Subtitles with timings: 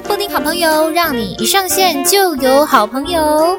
[0.00, 3.56] 布丁好朋友，让你一上线就有好朋友。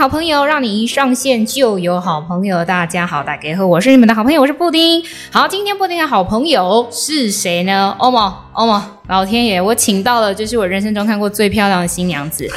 [0.00, 2.64] 好朋友，让你一上线就有好朋友。
[2.64, 5.04] 大家好，大家好，我是你们的好朋友，我是布丁。
[5.30, 7.94] 好，今天布丁的好朋友是谁呢？
[7.98, 12.48] 欧玛，欧玛，老天爷，我请到了，就是我人生中看过最漂亮的新娘子。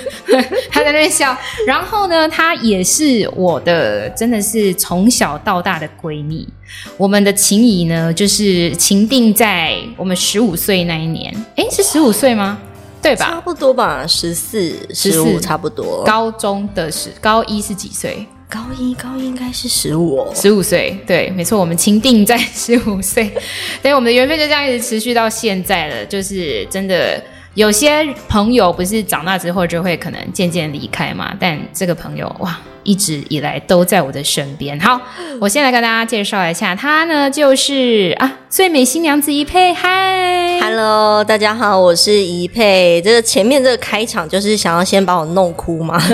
[0.72, 1.36] 她在那边笑，
[1.66, 6.48] 然后呢，她也是我的，真的是从小到大的闺蜜。
[6.96, 11.34] 我们的情谊呢，就是情定在我们十五岁那一年。
[11.56, 12.58] 诶，是十五岁吗？
[13.02, 13.26] 对吧？
[13.26, 16.02] 差不多吧，十四、十五，差不多。
[16.04, 18.26] 高中的时，高一是几岁？
[18.48, 20.98] 高一，高一应该是十五，十五岁。
[21.06, 23.30] 对，没错，我们钦定在十五岁，
[23.82, 26.04] 所以我们的缘分就这样一直持续到现在了。
[26.06, 27.22] 就是真的。
[27.58, 34.78] 有些朋友不是长大之后就会可能渐渐离开嘛，但这个朋友哇，一直以来都在我的身边。
[34.78, 35.00] 好，
[35.40, 39.74] 我先来跟大家介绍一下，她呢就是啊，最美新娘子怡佩。
[39.74, 43.02] 嗨，Hello，大家好，我是怡佩。
[43.04, 46.00] 这个前面这个开场就是想要先把我弄哭吗？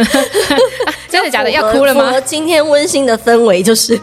[1.14, 1.50] 真的假的？
[1.50, 2.20] 要哭了吗？
[2.22, 3.96] 今天温馨的氛围就是，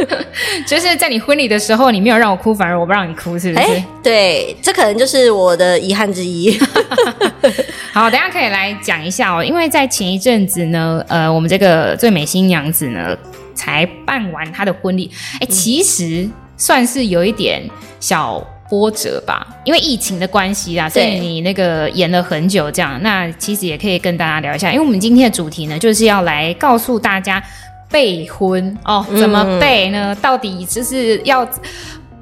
[0.66, 3.66] 就是在你婚礼的时候，你没有让我哭，反而我不让你哭，是不是？
[3.66, 6.58] 欸、对，这可能就是我的遗憾之一。
[7.92, 13.14] 好，等一下可以来讲一下哦，因为在前一阵子呢，呃，我们这个最美新娘子呢
[13.54, 16.26] 才办完她的婚礼，哎、欸，其实
[16.56, 17.62] 算是有一点
[18.00, 18.42] 小。
[18.68, 23.00] 波折吧，因为疫情的关系啦，所以你那个演了很久，这样。
[23.02, 27.42] 那其实也可以跟大家聊一下，因为我们今天的主题呢，就是要来告诉大家
[27.90, 30.12] 备婚哦，怎么备呢？
[30.12, 31.48] 嗯、到底就是要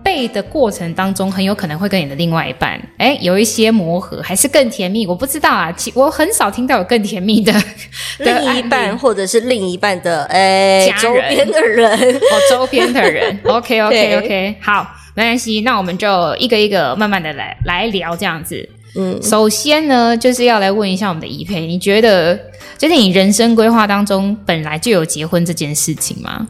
[0.02, 5.06] 备的过程当中，很有可能会跟你的另外一半，哎，有一些磨合，还是更甜蜜？
[5.06, 7.52] 我不知道啊，其我很少听到有更甜蜜的，
[8.18, 13.40] 的另一半，或者是另一半的哎，家人周边的人哦，周边的人。
[13.44, 14.86] OK OK OK，好。
[15.14, 18.68] 没关系，那我们就一个一个慢慢的来来聊这样子。
[18.96, 22.38] 嗯，首先呢，就是要来问一下我们的怡佩，你觉得
[22.78, 26.46] 就是你人生规划当中本来就有结婚这件事情吗？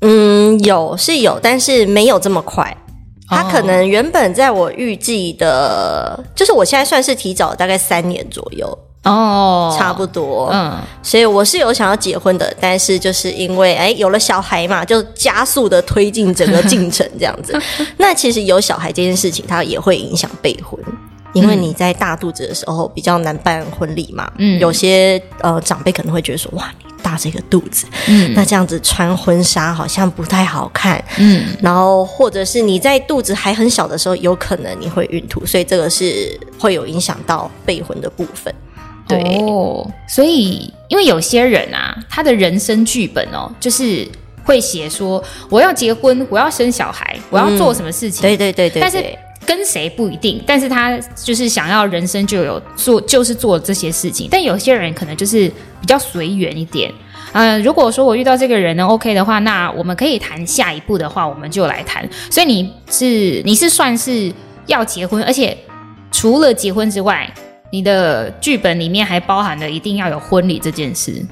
[0.00, 2.76] 嗯，有是有，但是没有这么快。
[3.28, 8.78] 他可能原本在我预计的，哦、就是我现在算是提早大概三年左右。
[9.04, 17.60] 哦，差不多，嗯，所以我是有想要结婚的，但是就是因为哎有了小孩嘛，就加速的推进整个进程这样子。
[17.98, 20.78] 那其实有小孩这件事情，它也会影响备婚，
[21.32, 24.30] 因为你在大肚子的时候比较难办婚礼嘛。
[24.38, 38.54] 嗯，有些呃长辈可能会觉得说，哇，你大这个肚子，嗯，那这样子穿婚纱好像不太好看，嗯，然后或者是你在肚子还很小的时候，有可能你会孕吐，所以这个是会有影响到备婚的部分。
[39.08, 44.06] 对哦，所以因为有些人啊，他的人生剧本哦，就是
[44.44, 48.22] 会写说我要结婚，我要生小孩，我要做什么事情。
[48.22, 48.80] 对对对对。
[48.80, 49.04] 但是
[49.44, 54.28] 跟谁不一定，但是他就是想要人生就有做，就是做这些事情。
[54.30, 55.48] 但有些人可能就是
[55.80, 56.90] 比较随缘一点。
[57.32, 62.08] 嗯、呃，如果说我遇到这个人呢，OK 的话，那我们可以谈下一步的话，我们就来谈。
[62.30, 64.32] 所以你是你是算是
[64.66, 65.56] 要结婚，而且
[66.12, 67.28] 除了结婚之外。
[67.72, 71.24] 你的剧本里面还包含了一定要有婚礼这件事，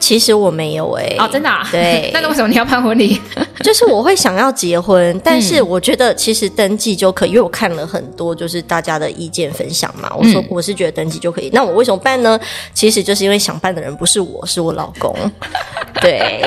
[0.00, 1.68] 其实我没有哎、欸，哦，真的啊？
[1.70, 3.20] 对， 那为什么你要办婚礼？
[3.62, 12.40] 就是我会想要结婚，但是我觉得其实登记就可以，因为我看了很多就是大家的意见分享嘛，我说我是觉得登记就可以，嗯、那我为什么办呢？
[12.72, 15.14] 其实就是因为想办的人不是我，是我老公，
[16.00, 16.42] 对，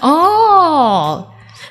[0.00, 1.24] 哦。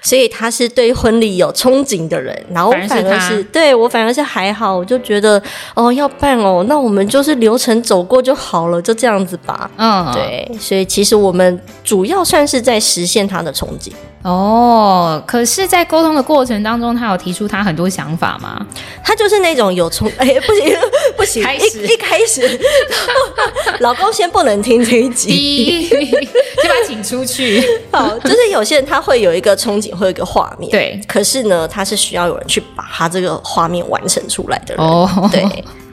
[0.05, 5.41] 所以他是对婚礼有憧憬的人，然后反而是，反而是对我反而是还好，我就觉得
[5.73, 9.69] 哦要办哦，那我们就是流程走过就好了，就这样子吧。
[9.77, 13.91] 嗯，对，所以其实我们主要算是在实现他的憧憬。
[14.25, 18.65] 哦，可是，在沟通的过程当中，他有提出他很多想法吗？
[19.03, 20.75] 他就是那种有冲， 哎，不行
[21.15, 22.59] 不行，开始一,一开始，
[23.81, 27.63] 老公先不能听这一集，先把他请出去。
[27.91, 35.43] 好，就是有些人他会有一个憧憬，会有一个画面，对，可是呢，他是需要有人去把他这个画面完成出来的人，哦，对，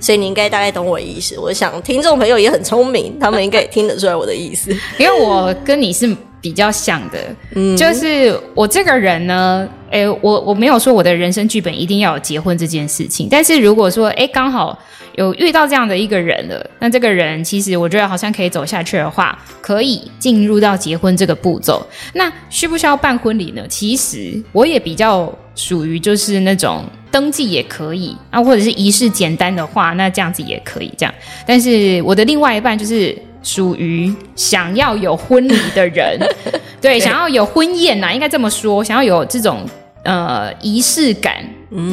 [0.00, 1.38] 所以你应该大概懂我的意思。
[1.38, 6.17] 我想听众朋友也很聪明，他们应该也听得出来我的意思，因为我跟你是。
[6.43, 7.19] 比较像的，
[7.55, 14.77] 嗯，就是我这个人呢，诶，我我没有说我的人生剧本一定要有结婚这件事情，但是如果说，诶，刚好
[15.15, 21.87] 有遇到这样的一个人了，那这个人其实我觉得好像可以走下去的话，可以进入到结婚这个步骤。
[22.12, 23.62] 那需不需要办婚礼呢？
[23.69, 31.15] 其实我也比较属于就是那种登记也可以啊，或者是仪式简单的话，那这样子也可以这样。
[31.47, 33.17] 但是我的另外一半就是。
[33.43, 36.19] 属于想要有婚礼的人，
[36.81, 39.65] 对，想要有婚宴呐、啊，应该这么说，想要有这种
[40.05, 41.37] 呃仪式感，
[41.71, 41.93] 嗯，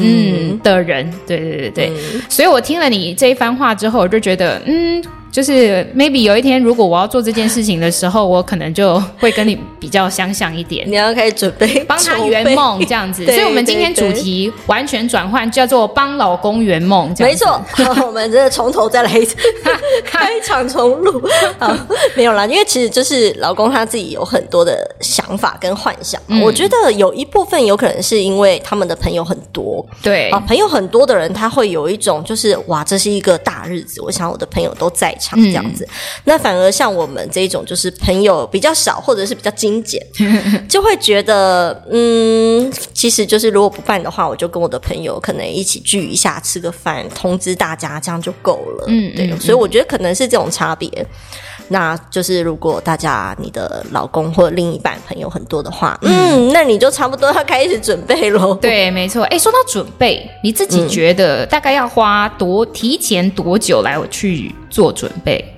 [0.52, 5.02] 嗯的人，对对对对，嗯、所以我听了你这一番话之后，我就觉得，嗯。
[5.30, 10.84] 就是 maybe 有一天，如果我要做这件事情的时候，我可能就会跟你比较相像一点。
[10.90, 17.14] 你要开始准备帮他圆梦这样子， 所以我们今天主题完全转换，叫做帮老公圆梦。
[17.20, 19.36] 没错，好，我们真的从头再来一次，
[20.04, 21.22] 开场重录。
[21.58, 21.76] 好，
[22.16, 26.20] 没有啦，因为其实就是老公他自己有很多的想法跟幻想。
[26.26, 35.16] 嗯、我觉得有一部分有可能是因为他们的朋友很多，对啊，朋友很多的人他会有一种就是哇，这是一个大日子，我想我的朋友都在。
[35.20, 35.92] 这样子，嗯、
[36.24, 40.04] 那反而像我们这种，就是朋友比较少，或者是比较精简，
[40.68, 48.84] 就会觉得，嗯，其实就是如果不办的话，我就跟我的朋友可能一起聚一下，吃个饭，通知大家，这样就够了。
[48.88, 50.90] 嗯，对，嗯、所以我觉得可能是这种差别。
[51.72, 58.54] 那就是如果大家你的老公或另一半朋友很多的话，嗯，嗯，那你就差不多要开始准备喽。
[58.60, 59.22] 对，没错。
[59.26, 65.56] 哎，说到准备，你自己觉得大概要花多提前多久来去做准备？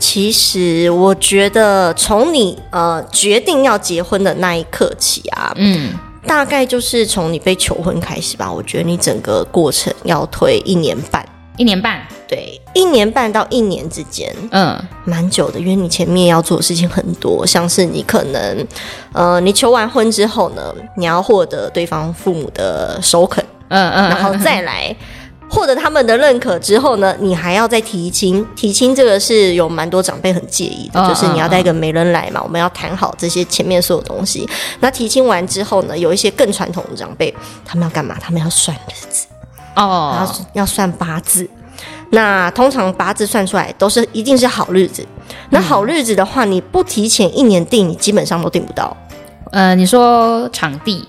[0.00, 5.92] 其实我觉得从你呃决定要结婚的那一刻起啊，嗯，
[6.26, 8.50] 大概就是从你被求婚开始吧。
[8.50, 11.24] 我觉得你整个过程要推一年半。
[11.60, 18.66] 一年半，对，一年半到一年之间，嗯，蛮久的，因为你前面要做的事情很多，像是你可能，
[19.12, 24.96] 呃，你求完婚之后呢，你要获得对方父母的首肯，嗯嗯，然后再来
[25.50, 34.48] 获得他们的认可之后呢，你还要再提亲，提亲这个是有蛮多长辈很介意的，就是你要带个媒人来嘛，我们要谈好这些前面所有东西。
[34.80, 37.34] 那提亲完之后呢，有一些更传统的长辈，
[37.66, 38.16] 他们要干嘛？
[38.18, 39.26] 他们要算日子。
[39.80, 41.48] 哦，然后要算八字，
[42.10, 45.06] 那通常八字算出来都是一定是好日子。
[45.50, 48.96] 那好日子的话，你不提前一年订，你基本上都订不到。
[49.52, 51.08] 呃，你说场地？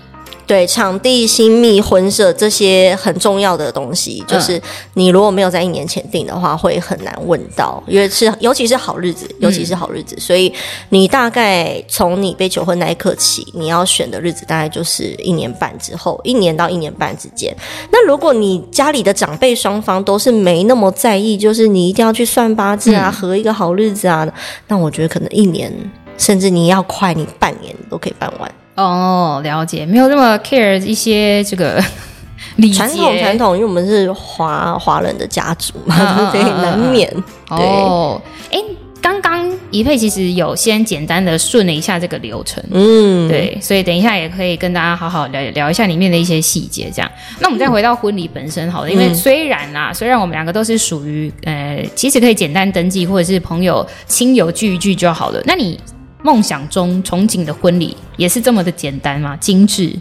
[0.51, 4.61] 对，场地、新密、婚摄这些很重要的东西，就是
[4.95, 10.53] 你如果没有在一年前订的话，会很难问到，因为是尤其是好日子，尤其是好日子，嗯、所以
[10.89, 17.55] 你大概从你被求婚那一刻起，你要选的日子大概就是一年半之后，一年到一年半之间。
[17.89, 24.27] 那如果你家里的长辈双方都是没那么在意，就是你一定要去算八字啊，合一个好日子啊，
[24.67, 25.71] 那我觉得可能一年，
[26.17, 28.51] 甚至你要快，你半年都可以办完。
[28.81, 31.83] 哦，了解，没有那么 care 一些这个
[32.57, 37.09] 礼节传统传统，因为我们是华华人的家族嘛，对、啊，难免。
[37.47, 38.59] 对，哦，哎，
[39.01, 47.11] 刚刚宜佩其实有先简单的顺了一下这个流程，嗯，对，所以等一下也可以跟大家好好聊聊一下里面的一些细节，这样。
[47.39, 55.79] 那我们再回到婚礼本身好了，嗯、因为虽然啊，虽然我们两个都是属于呃，其实可以简单登记或者是朋友亲友聚一聚就好了，那你。
[56.23, 59.35] 梦想中憧憬的婚礼也是这么的简单吗？
[59.37, 59.95] 精致？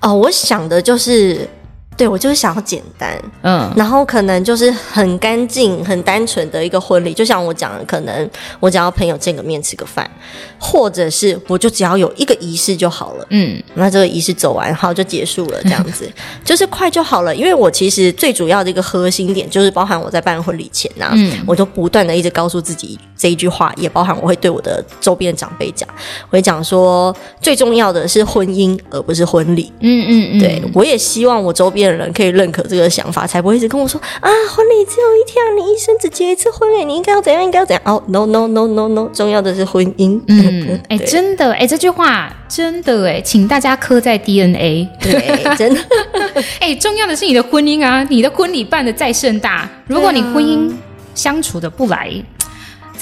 [0.00, 1.48] 哦，我想的就是。
[1.96, 8.28] 对，我就是想要简单，嗯，然后可能就是很干净、很单纯的一个婚礼，就像我讲的，可能
[8.58, 10.10] 我只要朋友见个面、吃个饭，
[10.58, 16.10] 或者是我就只要有一个仪式就好了，嗯，那这个仪式走完好就结束了，这样子。
[16.42, 17.36] 就是快就好了。
[17.36, 25.88] 因为我其实最主要的一个核心点就是包含我在办婚礼前呐、啊，嗯，我就不断的一直告诉自己这一句话，也包含我会对我的周边的长辈讲，
[26.30, 31.81] 我会讲说最重要的是婚姻而不是婚礼，嗯嗯嗯，对，我也希望我周边。
[31.90, 37.82] 人可以认可这个想法，才不会一直跟我说啊，婚礼只有一天，你一生只结一次婚，哎，你应该要怎样，应该要怎样？
[37.84, 40.20] 哦、oh,，no no no no no，重要的是婚姻。
[40.28, 44.88] 嗯， 哎对，真的，哎，这句话真的，哎，请大家刻在 DNA。
[45.00, 45.80] 对，真的，
[46.60, 50.70] 哎，重要的是你的婚姻啊，你的婚礼办的再盛大，如果你婚姻
[51.14, 52.12] 相处的不来。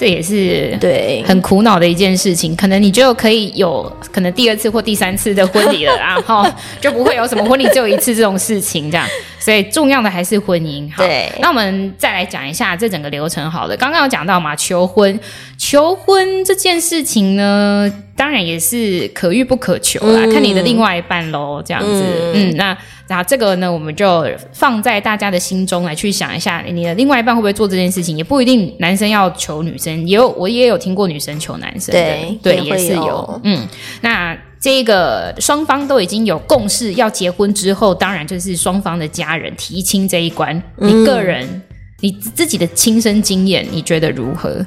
[0.00, 6.46] 这也是对很苦恼的一件事情，可能你就可以有可能第二次或第三次的婚礼了， 然后
[6.80, 9.06] 就不会有什么婚礼只有一次这种事情这样。
[9.38, 10.90] 所以重要的还是婚姻。
[10.90, 13.50] 好，对那我们再来讲一下这整个流程。
[13.50, 15.20] 好了，刚刚有讲到嘛，求婚，
[15.58, 22.04] 求婚这件事情呢，当然也是可遇不可求啦，嗯、看你的另外一半喽，这样子。
[22.34, 22.76] 嗯，嗯，那。
[23.08, 28.16] 那这个呢，我们就放在大家的心中来去想一下，你的另外一半会不会做这件事情？
[28.16, 33.40] 也不一定，男生要求女生，也有我也有听过女生求男生的，对，对，也，也是有。
[33.42, 33.66] 嗯，
[34.02, 40.62] 那这个双方都已经有共识，要结婚之后，当然就是双方的家人提亲这一关。
[40.76, 41.62] 你个人，嗯、
[42.02, 44.64] 你自己的亲身经验，你觉得如何？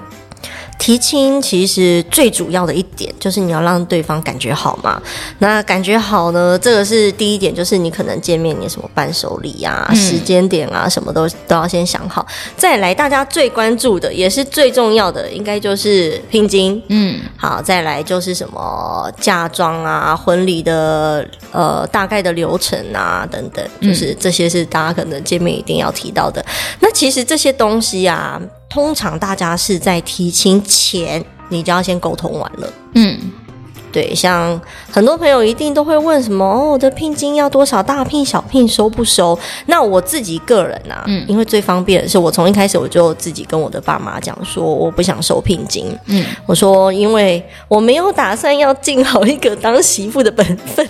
[0.84, 5.02] 提亲其实最主要的一点就是你要让对方感觉好嘛。
[5.40, 12.28] 那感觉好呢，这个是第一点，就是你可能见面你什么伴手礼啊、嗯、时间点啊，什么都都要先想好。
[12.58, 16.84] 再来，大家最关注的也是最重要的，应该就是聘金。
[16.90, 26.46] 嗯，好，再来就是什么嫁妆啊、婚礼的呃大概的流程啊等等，就是这些是大家可能见面一定要提到的。
[26.82, 28.42] 那其实这些东西啊。
[28.74, 32.74] 通常大家是在提亲前，你就要先沟通完了。
[32.96, 33.20] 嗯。
[33.94, 34.60] 对，像
[34.92, 37.82] 很多朋友一定都会问什么哦，我的聘金要多少？
[37.84, 39.38] 大聘小聘收不收？
[39.68, 45.96] 那我自己个人啊，嗯，因为最方便的是，我从一开始我就自己跟我的爸妈讲说，我不想收聘金。
[46.08, 50.88] 嗯，我说因为我没有打算要尽好一个当媳妇的本分，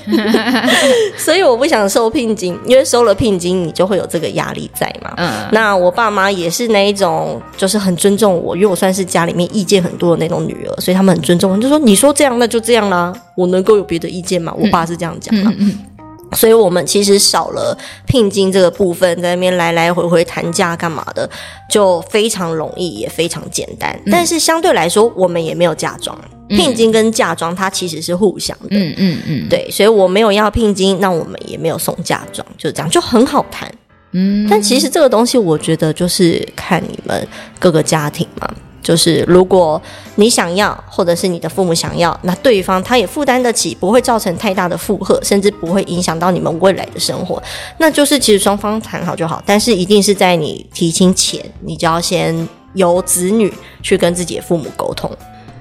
[1.18, 5.12] 所以我不想收聘金，因为收了聘金，你就会有这个压力在嘛。
[5.18, 12.84] 嗯，那我爸妈也是那一种，就是很尊重我，因为我算是家里面意见很多的那种女儿，所以他们很尊重我，就说你说这样，那就这样。
[12.94, 14.54] 啊，我能够有别的意见吗？
[14.58, 15.52] 我爸是这样讲的，
[16.36, 21.30] 所以我们其实少了聘金这个部分，在那边来来回回谈价干嘛的，
[21.70, 23.92] 就非常容易，也非常简单。
[24.06, 26.18] 嗯、但是相对来说，我们也没有嫁妆，
[26.50, 33.72] 聘金跟嫁妆它其实是互相的，嗯嗯嗯，对，所以我没有要聘金，那我们也没有送嫁妆，就这样就很好谈。
[34.14, 37.28] 嗯，但其实这个东西，我觉得就是看你们
[37.60, 38.48] 各个家庭嘛。
[38.84, 39.82] 就是如果
[40.16, 47.42] 你想要，或者是你的父母想要，那对方他也负担得起，不会造成太大的负荷，甚至不会影响到你们未来的生活，
[47.78, 49.42] 那就是其实双方谈好就好。
[49.46, 55.10] 但是一定是在你提亲前，你就要先由子女去跟自己的父母沟通。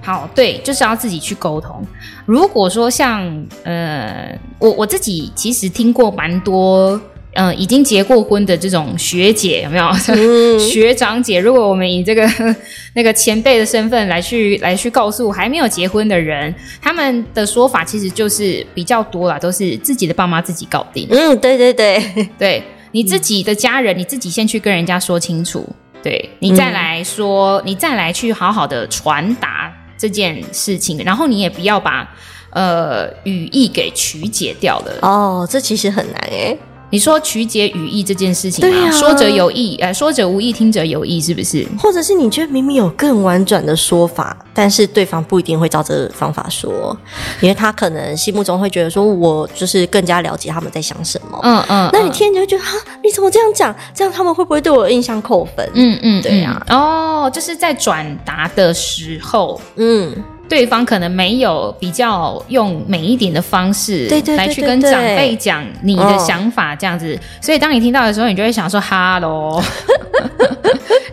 [0.03, 1.81] 好，对，就是要自己去沟通。
[2.27, 7.01] 如果说像呃，我我自己其实听过蛮多。
[7.35, 9.87] 嗯、呃，已经结过婚的这种学姐有没有？
[10.09, 12.29] 嗯、 学长姐，如果我们以这个
[12.95, 21.07] 那个前辈的身份来去来去告诉还没有结婚的人，他们的说法其实就是比较多啦，都是自己的爸妈自己搞定。
[21.11, 25.67] 嗯，对对对，对你自己的家人，你自己先去跟人家说清楚，
[26.03, 32.07] 对你再来说，嗯、你再来去好好的传达这件事情，然后你也不要把
[32.51, 34.99] 呃语义给曲解掉了。
[35.01, 36.59] 哦，这其实很难诶。
[36.93, 41.67] 你说曲解语义这件事情啊，说者有意，呃，说者无意，听者有意，是不是？
[41.79, 46.95] 或者是你觉得明明有更婉转的说法，但是对方不一定会照这个方法说，
[47.41, 51.41] 因为他可能心目中会觉得说，我就是更加了解他们在想什么。
[51.43, 53.75] 嗯嗯，那你听你就会觉得，哈，你怎么这样讲？
[53.95, 55.67] 这样他们会不会对我印象扣分？
[55.73, 56.63] 嗯嗯，对呀。
[56.69, 60.15] 哦，就是在转达的时候，嗯。
[60.53, 64.07] 对方可能没有比较用美一点的方式
[64.37, 69.63] 来去跟长辈讲你的想法，这样子，所以当你听到的时候，你就会想说哈喽。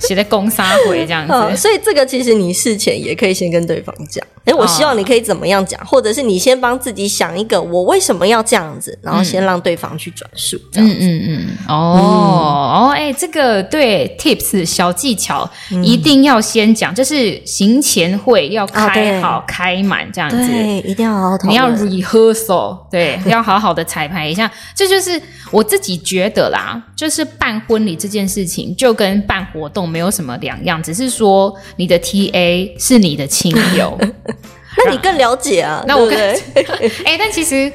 [0.02, 15.48] 写在攻杀回这样子，哦，所以这个其实你事前也可以先跟对方讲，哎，我希望你可以怎么样讲，哦，或者是你先帮自己想一个我为什么要这样子，然后先让对方去转述，这样子，嗯嗯嗯，哦、嗯、哦，哎，这个对 tips 小技巧
[15.84, 29.88] 一定要先讲，就是行前会要开好，哦、开满这样子，对，一定要好好你要 rehearsal，对， 要好好的彩排一下，这就是我自己觉得啦，就是办婚礼这件事情就跟办活动。
[29.88, 33.98] 没有什么两样，只是说你的 TA 是你的亲友，
[34.84, 35.82] 那你更了解啊。
[35.88, 36.36] 那我更 哎、
[37.06, 37.72] 欸，但其实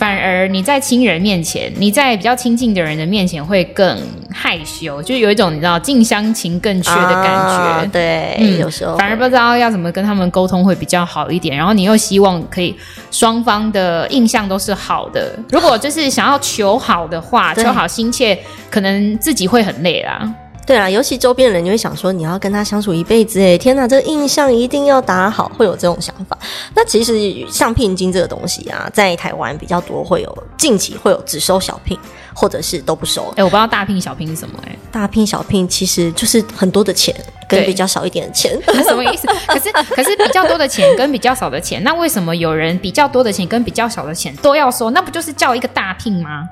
[0.00, 3.98] 反而你在亲人面前，你在比较亲近的人的面前会更
[4.32, 7.52] 害羞，就有一种你知道近乡情更怯的感觉。
[7.52, 11.54] 啊、对，嗯，有时候反而不知道要怎么跟他们沟通会比较好一点。
[11.54, 12.74] 然后你又希望可以
[13.10, 15.38] 双方的印象都是好的。
[15.50, 18.38] 如果就是想要求好的话，求好心切，
[18.70, 20.26] 可能自己会很累啦。
[20.70, 26.38] 对啊，尤其周边的人，你会想说你要跟他相处一辈子，哎，天哪，这个印象一定要打好，会有这种想法。
[26.76, 31.98] 那其实像聘金这个东西啊，在台湾比较多，会有近期会有只收小聘，
[32.32, 33.22] 或者是都不收。
[33.34, 37.12] 哎，我不知道大聘小聘是什么，哎，大聘小聘其实就是很多的钱
[37.48, 39.26] 跟比较少一点的钱， 什么意思？
[39.48, 44.90] 可是可是比较多的钱跟比较少的钱，那为什么有人比较多的钱跟比较少的钱都要收？
[44.90, 46.48] 那不就是叫一个大聘吗？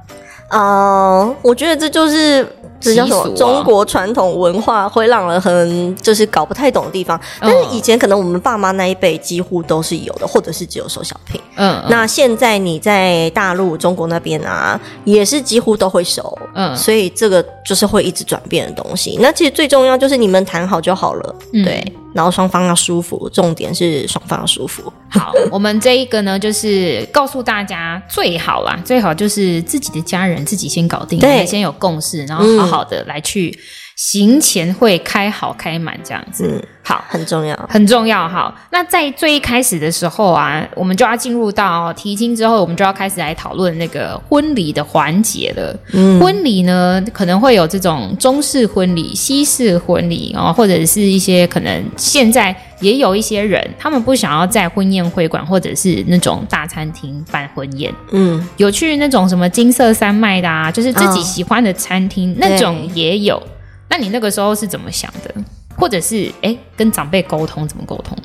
[0.49, 2.47] 啊，uh, 我觉得这就是
[2.81, 3.37] 这叫什么？
[3.37, 7.21] 中国传统文化会让人很就是搞不太懂的地方。
[7.41, 11.41] 但是以前可能我们爸妈那一辈几乎都是有的，或者是只有收小聘。
[11.57, 16.39] 嗯，那现在你在大陆中国那边啊，也是几乎都会收。
[16.55, 19.19] 嗯，所以这个就是会一直转变的东西。
[19.21, 21.35] 那其实最重要就是你们谈好就好了。
[21.53, 21.93] 嗯、对。
[22.15, 24.83] 然后双方要舒服，重点是双方要舒服。
[25.11, 33.59] 好，我们这一个呢，就是告诉大家最好啦，最好就是自己的家人自己先搞定，对，先有共识，然后好好的来去
[33.97, 36.45] 行前会开好开满这样子。
[36.47, 38.29] 嗯，好，很重要，很重要。
[38.29, 45.77] 好，那在最一开始的时候啊，我们就要进入到提亲之后，我们就要开始来讨论那个婚礼的环节了。
[45.93, 57.93] 嗯，婚礼呢，可能会有这种中式婚礼、西式婚礼哦，或者是一些可能现在也有一些人，他们不想要在婚宴会馆或者是那种大餐厅办婚宴。
[58.13, 63.43] 嗯，有去那种什么金色山脉的啊，就是自己喜欢的餐厅，哦，那种也有。
[63.91, 65.35] 那你那个时候是怎么想的？
[65.77, 68.17] 或者是哎，跟长辈沟通怎么沟通？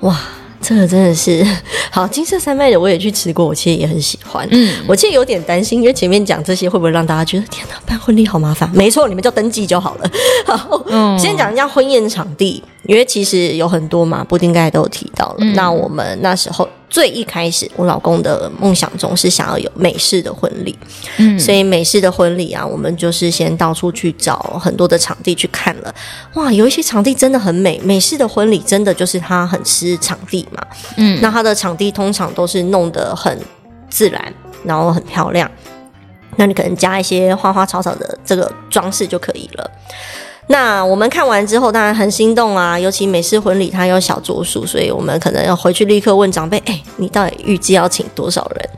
[0.00, 0.18] 哇！
[0.60, 1.46] 这个真的是
[1.92, 4.48] 好，金色山脉的我也去吃过，我其实也很喜欢。
[4.50, 8.70] 嗯，我其实有点担心，因为前面讲这些会不会让大家觉得天哪，办婚礼好麻烦？
[8.72, 10.10] 没错，你们就登记就好了。
[10.46, 15.36] 好，嗯，先讲一下婚宴场地，因为其实有很多嘛，布丁刚才都有提到了。
[15.40, 16.68] 嗯，那我们那时候。
[16.90, 20.78] 最一开始，我老公的梦想中是想要有美式的婚礼，
[21.16, 25.92] 嗯，所以美式的婚礼啊，我们就是先到处去找很多的场地去看了，
[26.34, 30.62] 哇，有一些场地真的很美，美式的婚礼真的就是它很吃场地嘛，
[30.96, 33.36] 嗯，那它的场地通常都是弄得很
[33.90, 35.50] 自然，然后很漂亮，
[36.36, 39.68] 那你可能加一些花花草草的这个装饰就可以了。
[40.48, 42.78] 那我们看完之后，当然很心动啊！
[42.78, 48.70] 尤其美式婚礼，它有小桌数，所以我们可能要回去立刻问长辈：“哎，你到底预计要请多少人？”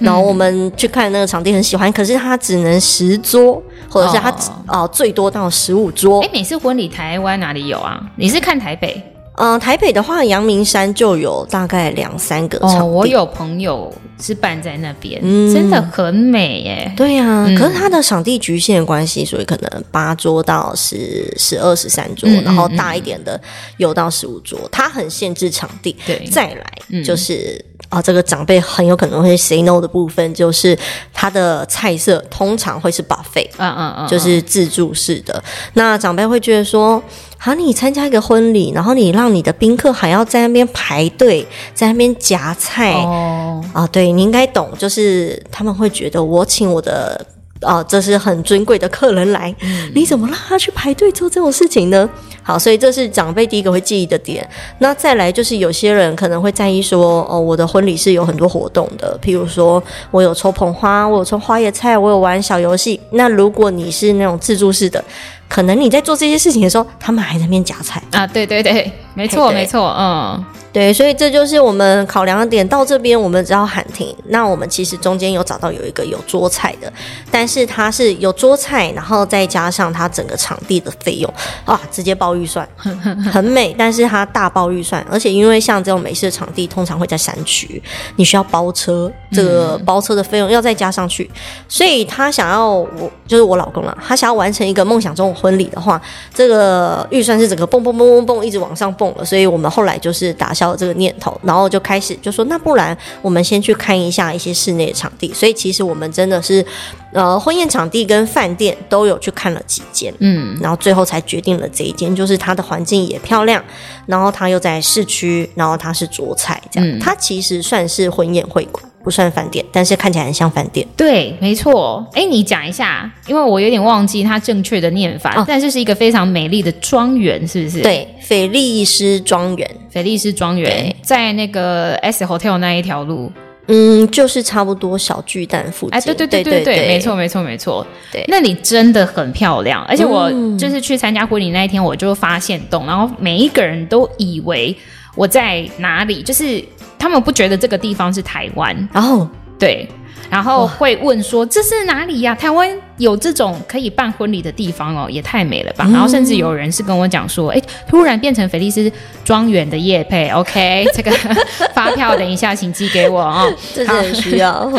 [0.00, 4.30] 然后我们去看那个场地，很喜欢，可是它只能十桌，或者是它
[4.66, 6.20] 哦，哦最多到十五桌。
[6.22, 8.00] 哎，美式婚礼台湾哪里有啊？
[8.16, 9.00] 你是看台北？
[9.36, 12.80] 嗯、呃，台北的话，阳明山就有大概两三个场。
[12.80, 16.92] 哦，我有朋友是办在那边，嗯、真的很美耶。
[16.94, 23.40] 对呀、啊，嗯、可是它的场地局限关系，所以可能八桌到十、十二、十三桌，嗯、然后大一点的
[23.78, 25.96] 有到十五桌，嗯、它很限制场地。
[26.06, 30.78] 对，再来就是啊、这个长辈很有可能会 say no 的部分，就是
[31.12, 35.42] 它的菜色通常会是 buffet，嗯嗯嗯，就是自助式的。
[35.74, 37.02] 那长辈会觉得说。
[37.44, 41.44] 好，你参加一个婚礼，然后你让你的宾客还要在那边排队，
[41.74, 47.20] 在那边夹菜哦啊，对，你应该懂，就是他们会觉得我请我的
[47.60, 52.08] 啊，这是很尊贵的客人来，嗯、你怎么让他去排队做这种事情呢？
[52.44, 54.48] 好，所以这是长辈第一个会记忆的点。
[54.78, 59.82] 那再来就是有些人可能会在意说，哦，我的婚礼是有很多活动的，譬如说
[60.12, 63.00] 我有抽捧花，我有抽花椰菜，我有玩小游戏。
[63.10, 65.04] 那如果你是那种自助式的。
[65.52, 68.26] 可能你在做这些事情的时候，他们还在那边夹菜啊！
[68.26, 70.42] 对对对，没错没错，嗯。
[70.72, 72.66] 对，所以这就是我们考量的点。
[72.66, 74.16] 到这边，我们只要喊停。
[74.28, 76.90] 那我们其实中间有找到有一个有桌菜的，
[77.30, 81.34] 但是它是有桌菜，然后再加上它整个场地的费用
[81.66, 82.66] 啊，直接包预算，
[83.30, 83.74] 很美。
[83.76, 87.82] 但是它大包预算，而且因为像这种美式的场地，通常会在山区，
[88.16, 91.30] 你需要包车，这个包车的费用要再加上去。
[91.68, 96.00] 所以他想要我，就是我老公了，他想要完成一个梦想中的婚礼的话，
[96.32, 99.24] 这个预算是整个蹦蹦蹦蹦蹦一直往上蹦了。
[99.24, 100.72] 所以我们后来就是打消。
[100.82, 105.32] 这个念头，然后就开始就说，那不然我们先去看一下一些室内的场地。
[105.32, 106.64] 所以其实我们真的是，
[107.12, 113.62] 呃，婚宴场地跟饭店都有去看了几间，嗯，然后最后才决定了这一间，就是它的环境也漂亮，
[114.06, 118.82] 然后它又在市区，然后它是桌菜，这样，嗯，它其实算是婚宴会馆。
[119.02, 120.86] 不算饭店，但是看起来很像饭店。
[120.96, 122.06] 对，没错。
[122.12, 125.34] 哎，你讲一下，因为我有点忘记它正确的念法。
[125.36, 127.82] 哦，但是是一个非常美丽的庄园，是不是？
[127.82, 133.30] 对，菲利斯庄园，菲利斯庄园在那个 S Hotel 那一条路。
[133.68, 135.96] 嗯，就是差不多小巨蛋附近。
[135.96, 137.86] 哎，对对对对对，没错没错没错。
[138.12, 144.76] 对，那里真的很漂亮，而且我就是去参加婚礼那一天，我就发现洞，然后每一个人都以为
[145.14, 146.62] 我在哪里，就是。
[147.02, 149.88] 他们不觉得这个地方是台湾，然后对，
[150.30, 152.32] 然后会问说哇这是哪里呀？
[152.32, 155.84] 台湾有这种可以办婚礼的地方哦，也太美了吧！
[155.88, 158.90] 嗯、然后甚至有人是跟我讲说，哎，突然变成菲利斯
[159.24, 161.10] 庄园的叶配，OK， 这个
[161.74, 164.70] 发票等一下请寄给我哦， 这是很需要。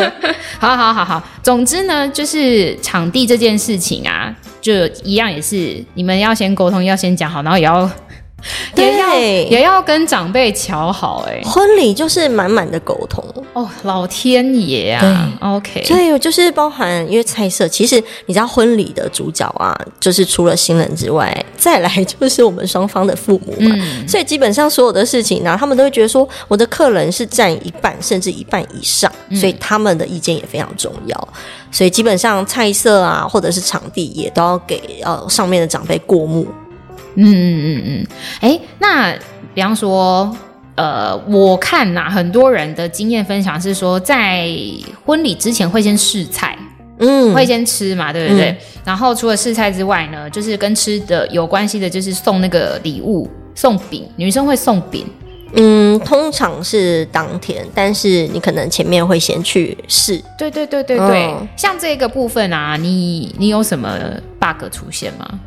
[0.58, 7.90] 好好好好，总之呢，就是场地这件事情啊，就一样也是你们要先沟通，要先讲好，然后也要。
[8.76, 13.24] 也要也要跟长辈瞧好哎、欸，婚礼就是满满的沟通。
[13.52, 15.00] 哦，老天爷啊。
[15.00, 31.28] 对，OK，所以就是包含因为菜色，其实你知道婚礼的主角啊，就是除了新人之外，再来就是我们双方的父母嘛，嗯、所以基本上所有的事情呢、啊，他们都会觉得说我的客人是占一半甚至一半以上，所以他们的意见也非常重要，
[31.70, 36.46] 所以基本上菜色啊或者是场地也都要给呃上面的长辈过目。
[37.16, 38.06] 嗯嗯嗯嗯，
[38.40, 39.12] 哎、欸，那
[39.54, 40.36] 比方说，
[40.74, 44.48] 呃，我看呐，很多人的经验分享是说，在
[45.04, 46.58] 婚礼之前会先试菜，
[46.98, 48.50] 嗯，会先吃嘛，对不对？
[48.50, 55.06] 嗯、然后除了试菜之外呢，就是跟吃的有关系的，就是送那个礼物，送饼，女生会送饼。
[55.56, 60.20] 嗯，通常是当天，但是你可能前面会先去试。
[60.36, 63.96] 对对对对对，嗯、像这个部分啊，你你有什么
[64.40, 65.38] bug 出现吗？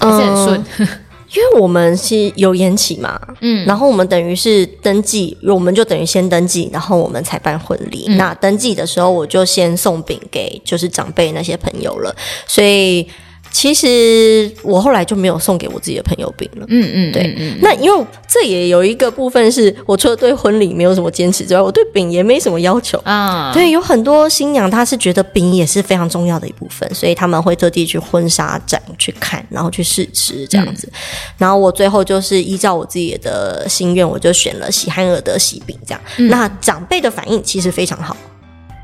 [0.00, 0.64] 还是很顺？
[0.78, 0.88] 嗯
[1.32, 8.06] 因为我们是有延期嘛，嗯，然后我们等于是登记，我们就等于先登记，然后我们才办婚礼。
[8.08, 12.12] 嗯、那登记的时候，我就先送饼给就是长辈那些朋友了，
[12.48, 13.06] 所以。
[13.50, 16.64] 其实我后来就没有送给我自己的朋友饼了。
[16.68, 17.34] 嗯嗯，对。
[17.36, 23.52] 嗯、那因为这也有一个部分是，我除了对婚礼没有什么坚持之外，我对饼也没什么要求啊。
[23.52, 30.86] 对，有很多新娘她是觉得饼也是非常重要的一部分，所以他们会特地去婚纱展去看，然后去试吃这样子。
[30.92, 30.98] 嗯、
[31.38, 36.00] 然后我最后就是依照我自己的心愿，我就选了喜憨儿的喜饼这样。
[36.18, 38.16] 嗯、那长辈的反应其实非常好。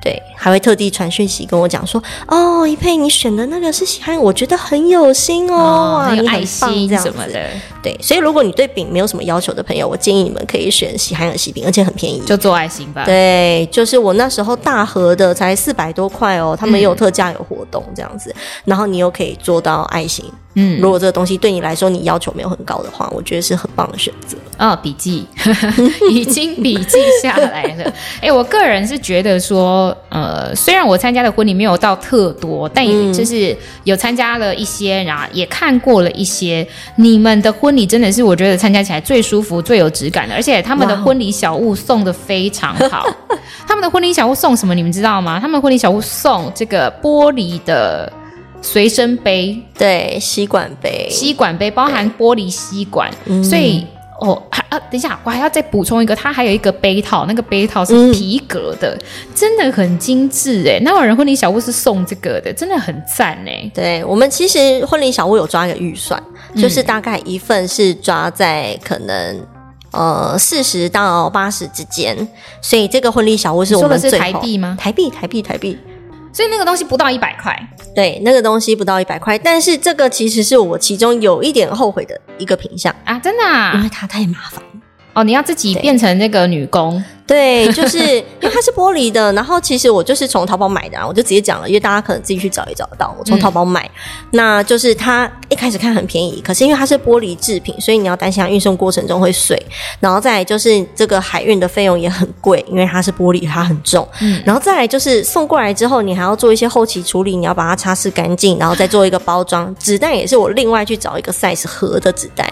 [0.07, 7.51] 对，还会特地传讯息跟我讲说，哦，一佩，你选的那个是喜憨，我觉得很有心哦，有爱心这样子的。
[7.83, 13.05] 对，所以如果你对饼没有什么要求的朋友，我建议你们可以选喜憨的喜饼，而且很便宜，就做爱心吧。
[13.05, 20.25] 对，就是我那时候大盒的才四百多块哦，他们也有特价有活动这样子，嗯、然后你又可以做到爱心。
[20.59, 24.37] 嗯，如果这个东西对你来说你要求没有很高的话，我觉得是很棒的选择。
[24.59, 25.27] 哦，笔记
[26.11, 27.85] 已经笔记下来了。
[28.21, 36.67] 哎、欸，我个人是觉得说，呃，虽然我参加的婚礼没有到特多，但也就是有参加了一些，然后也看过了一些。
[36.97, 43.07] 你们的婚礼真的是我觉得参加起来最舒服、最有质感的，而且他们的婚礼小物送的非常好。
[43.69, 44.75] 他们的婚礼小物送什么？
[44.75, 45.39] 你们知道吗？
[45.39, 48.11] 他们婚礼小物送这个玻璃的。
[48.63, 53.11] 随身杯，对，吸管杯，吸管杯包含玻璃吸管，
[53.45, 53.87] 所以
[54.21, 59.01] 哦，还啊，等一下，我还要再补充一个，它还有一个杯套，那个杯套是皮革的，嗯、
[59.35, 60.81] 真的很精致哎。
[60.83, 63.71] 那有人婚礼小屋是送这个的，真的很赞哎。
[63.75, 66.21] 对，我们其实婚礼小屋有抓一个预算，
[66.55, 69.47] 嗯、就是大概一份是抓在可能
[69.91, 72.17] 呃四十到八十之间，
[72.63, 74.77] 所以这个婚礼小屋是我们最台币吗？
[74.81, 75.77] 台币，台币，台币。
[76.37, 77.59] 所以那个东西不到一百块，
[77.95, 82.95] 对，那个东西不到一百块，但是这个其实是我其中有一点后悔的一个品相。
[83.07, 84.63] 啊，真的啊，因为它太麻烦
[85.15, 87.03] 哦，你要自己变成那个女工。
[87.27, 87.99] 对，就是
[88.41, 93.15] 因为它是玻璃的，然后其实我就是从淘宝买的啊，我就直接讲了，因为大家可能自己去找也找得到。
[93.19, 93.91] 我从淘宝买，嗯、
[94.33, 99.61] 那就是它一开始看很便宜，可是因为它是玻璃制品，所以你要担心它运送过程中会碎，
[99.99, 104.07] 然后再来就是这个海运的费用也很贵，因为它是玻璃，它很重。
[104.21, 109.75] 嗯，然后再来就是送过来之后，你还要做一些后期处理，你要把它擦拭干净，然后再做一个包装。
[109.81, 112.49] 纸袋也是我另外去找一个 size 合的纸袋，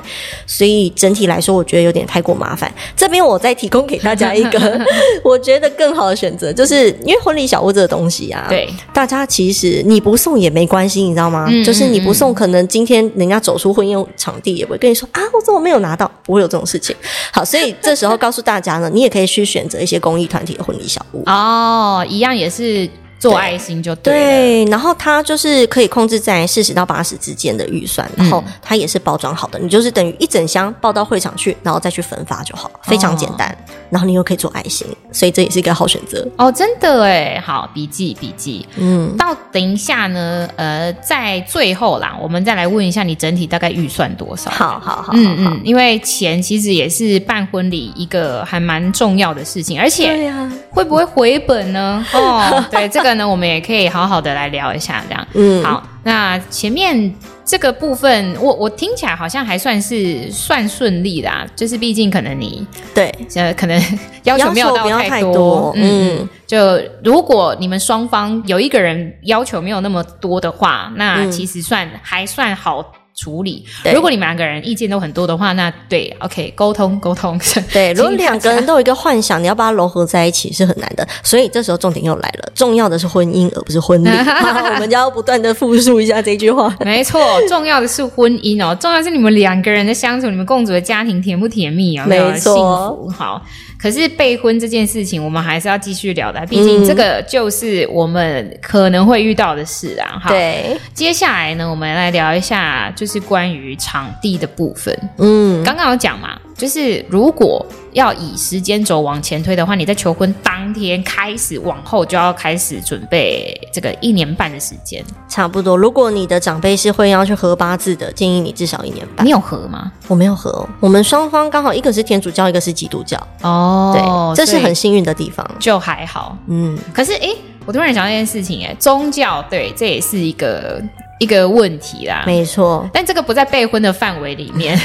[0.49, 2.73] 所以整体来说，我觉得有点太过麻烦。
[2.97, 4.64] 这边我再提供给大家一个。
[5.25, 11.49] 我觉得更好的选择，就是因为婚礼小屋这个东西啊，对大家其实你不送也没关系，你知道吗？
[11.65, 16.11] 就是你不送，可能今天人家走出婚宴场地也会跟你说啊，我怎么没有拿到？
[16.25, 16.95] 不会有这种事情。
[17.33, 22.89] 好，所以这时候告诉大家呢，你也可以去选择一些公益团体的婚礼小屋哦，一样也是。
[23.31, 33.49] 做爱心就对，对，然后它就是可以控制在四十到八十之间的预算，然后它也是包装好的，你就是等于一整箱抱到会场去，然后再去分发就好，非常简单。
[33.49, 44.51] 哦、然后你又可以做爱心，所以这也是一个好选择哦，真的哎，好，笔记笔记，嗯，到等一下呢，呃，在最后啦，我们再来问一下你整体大概预算多少？
[44.51, 50.31] 好好好，嗯嗯，因为钱其实也是办婚礼一个还蛮重要的事情，而且
[50.71, 52.05] 会不会回本呢？
[52.13, 53.14] 哦，对这个。
[53.15, 55.27] 那我们也可以好好的来聊一下，这样。
[55.35, 63.81] 嗯，好，那前面这个部分，我我听起来好像还算是算顺利的啊，就是毕竟可能你对，呃，可能
[64.25, 72.85] 要求没有到太多，嗯，嗯，就如果你们双方有一个人要求没有那么多的话，那其实算、嗯、还算好。
[73.15, 73.65] 处理。
[73.95, 77.39] 如果你们两个人意见都很多的话，那对，OK，沟通沟通。
[77.73, 81.07] 对， 如果两个人都有一个幻想，你要把它融合在一起是很难的。
[81.23, 84.09] 所以这时候重点又来了，重要的是婚姻而不是婚礼。
[84.75, 86.75] 我们就要不断的复述一下这句话。
[86.81, 92.07] 没错，重要的是婚姻哦，重要是你们两个人的相处，你们共组的家庭甜不甜蜜啊？
[92.07, 93.43] 没错，幸福好。
[93.85, 100.19] 可是备婚这件事情，我们还是要继续聊的，毕竟这个就是我们可能会遇到的事啊。
[100.19, 104.99] 哈，对，接下来呢，我们来聊一下，就是关于场地的部分。
[105.19, 106.41] 嗯，刚刚有讲嘛。
[106.57, 115.77] 就是如果要以时间轴往前推的话，你在求婚当天开始往后就要开始准备这个一年半的时间，差不多。
[115.77, 119.27] 如果你的长辈是会要去合八字的，建议你至少一年半。
[119.27, 119.93] 你有合吗？
[120.09, 120.69] 我没有合哦。
[120.81, 123.17] 我们双方刚好一个是天主教，一个是基督教。
[123.43, 126.37] 哦，对，这是很幸运的地方，就还好。
[126.47, 127.37] 嗯，可是诶
[127.67, 130.83] 我突然想到一件事情，哎，宗教对，这也是一个
[131.19, 132.25] 一个问题啦。
[132.27, 134.79] 没错，但这个不在备婚的范围里面。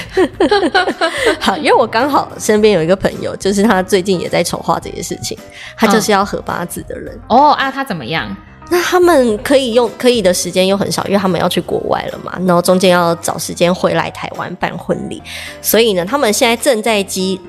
[1.40, 5.38] 好，因为我刚好身边有一个朋友，就是他最近也在筹划这些事情，
[5.76, 7.14] 他就是要合八字的人。
[7.30, 8.36] 嗯、哦啊，他怎么样？
[8.72, 15.22] 那他们可以用可以的时间又很少，因为他们要去国外了嘛，然后中间要找时间回来台湾办婚礼，
[15.62, 17.40] 所以呢，他们现在正在经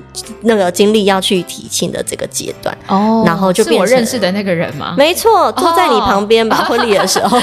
[0.41, 4.95] 那个经历要去提亲的这个阶段哦，然后就变我认识的那个人吗？
[4.97, 7.37] 没错，坐在你旁边吧，婚礼的时候。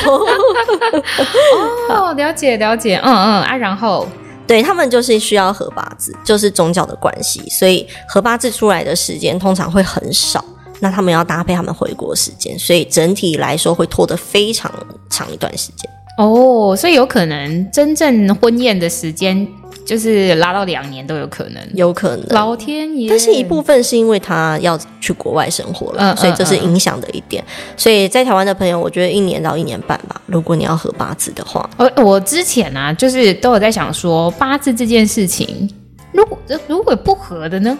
[1.88, 4.06] 哦，了解了解，嗯嗯啊，然后
[4.46, 10.44] 对他们就是需要合八字，就是宗教的关系，所以合八字出来的时间通常会很少。
[10.80, 14.72] 那他们要搭配他们回国时间，所以整体来说会拖得非常
[15.10, 15.90] 长一段时间。
[16.18, 19.46] 哦，所以有可能真正婚宴的时间
[19.86, 22.26] 就是拉到两年都有可能，有可能。
[22.30, 23.08] 老天爷！
[23.08, 27.42] 但是一部分是因为他要去国外生活了，嗯、所以这是影响的一点。
[27.44, 31.70] 嗯嗯、所以在台湾的朋友，我觉得一年到一年半吧，如果你要合八字的话。
[31.76, 35.70] 呃，我之前啊，就是都有在想说八字这件事情，
[36.12, 37.78] 如果如果不合的呢？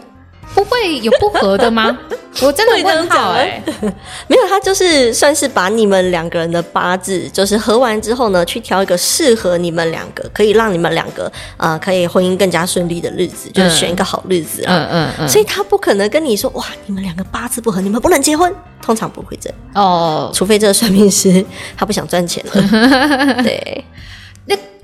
[0.55, 1.99] 不会有不合的吗？
[2.41, 3.61] 我真的问号哎，
[4.29, 11.25] 没有，他就是算是把你们两个人的八字，就是合完之后呢，去挑一个适合你们两个，可以让你们两个
[11.57, 14.73] 啊、呃，可以婚姻更加顺利的日子，就是选一个好日子啊。
[14.75, 15.29] 嗯嗯嗯。
[15.29, 18.55] 所以他不可能跟你说哇，你们两个八字不合，你们不能结婚。
[18.81, 21.45] 通常不会这样哦，除非这个算命师
[21.77, 23.43] 他不想赚钱了。
[23.43, 23.85] 对。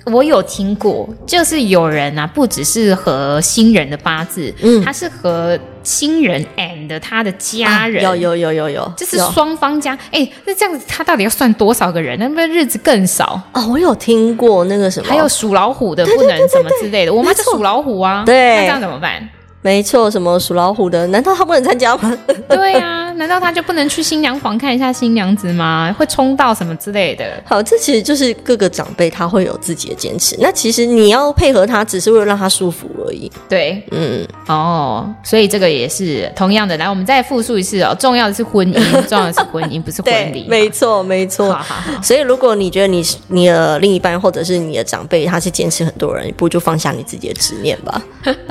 [0.04, 9.98] 我有听过，就是有人啊，不只是和新人的八字，嗯，他是和新人 and 他的家人，有有有有有，就是双方家。
[10.10, 12.18] 哎，那这样子他到底要算多少个人？
[12.18, 13.66] 那不日子更少哦。
[13.68, 17.12] 我有听过那个什么，还有属老虎的不能什么之类的。
[17.12, 19.26] 我妈是属老虎啊，对，那这样怎么办？
[19.62, 21.06] 没错，什么属老虎的？
[21.06, 22.14] 难道他不能参加吗？
[22.48, 25.94] 对呀、啊，难道他就不能去新娘房看一下新娘子吗？
[25.98, 27.42] 会冲到什么之类的？
[27.44, 30.36] 好，这其实就是各个长辈他会有自己的坚持。
[30.40, 33.30] 那其实你要配合他，只是为了让他舒服而已。
[33.48, 36.76] 对，嗯，哦，所以这个也是同样的。
[36.76, 37.94] 来，我们再复述一次哦。
[37.98, 40.46] 重要的是婚姻，重要的是婚姻，不是婚礼。
[40.50, 41.52] 没错，没错。
[41.52, 42.02] 好好好。
[42.02, 48.02] 所以，如果你觉得你你的另一半或者是你的长辈他是坚持很多人，不如就放下你自己的执念吧。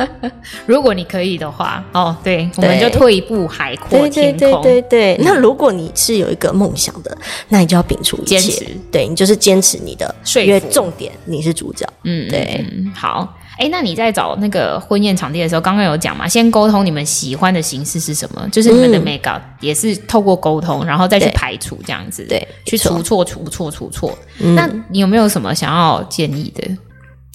[0.66, 4.10] 如果你可以的话，哦，对，我们就退一步，海阔天空。
[4.12, 5.18] 对对对对对。
[5.24, 7.18] 那如果你是有一个梦想的，
[7.50, 8.68] 那你就要摒除一切，坚持。
[8.92, 10.14] 对，你就是坚持你的，
[10.46, 11.88] 因为重点你是主角。
[12.04, 12.66] 嗯，对。
[12.94, 16.28] 好，哎，那你在找那个婚宴场地的时候，刚刚有讲嘛？
[16.28, 24.18] 先沟通你们喜欢的形式是什么，就是你们的 make up 也是透过沟通，然后再去排除这样子，对，去除错、除错、除错。
[24.56, 26.68] 那你有没有什么想要建议的？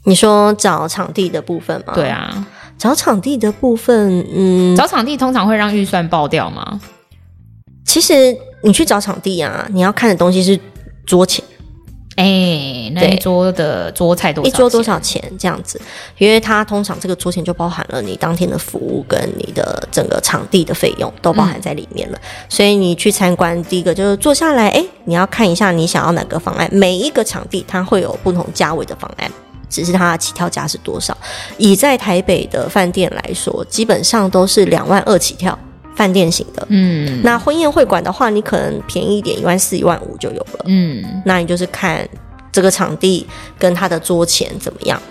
[0.04, 1.92] 你说找场地的部分吗？
[1.94, 2.46] 对啊，
[2.78, 6.80] 找场地的部分，嗯，找场地通常会让预算爆掉吗？
[7.88, 10.60] 其实你去找场地啊，你要看的东西是
[11.06, 11.42] 桌钱。
[12.16, 14.44] 哎、欸，那一桌的桌菜多？
[14.44, 15.22] 一桌多少钱？
[15.38, 15.80] 这样子，
[16.18, 22.18] 因为它通常这个桌钱就包含了你当天的服务跟你的整个场地的费用都包含在里面了。
[22.20, 26.68] 嗯、所以你去参观，第一个就是坐下来，哎、欸，你要看一下你想要哪个方案。
[26.70, 29.30] 每一个场地它会有不同价位的方案。
[29.70, 31.16] 只是它的起跳价是多少？
[31.56, 35.56] 以在台北的饭店来说，基本上都是两万二起跳，
[35.98, 36.64] 饭店型的。
[36.70, 40.64] 嗯，那婚宴会馆的话，你可能便宜一点，一万四、一万五就有了。
[40.66, 42.08] 嗯，那你就是看
[42.52, 43.26] 这个场地
[43.58, 45.02] 跟它的桌钱怎么样。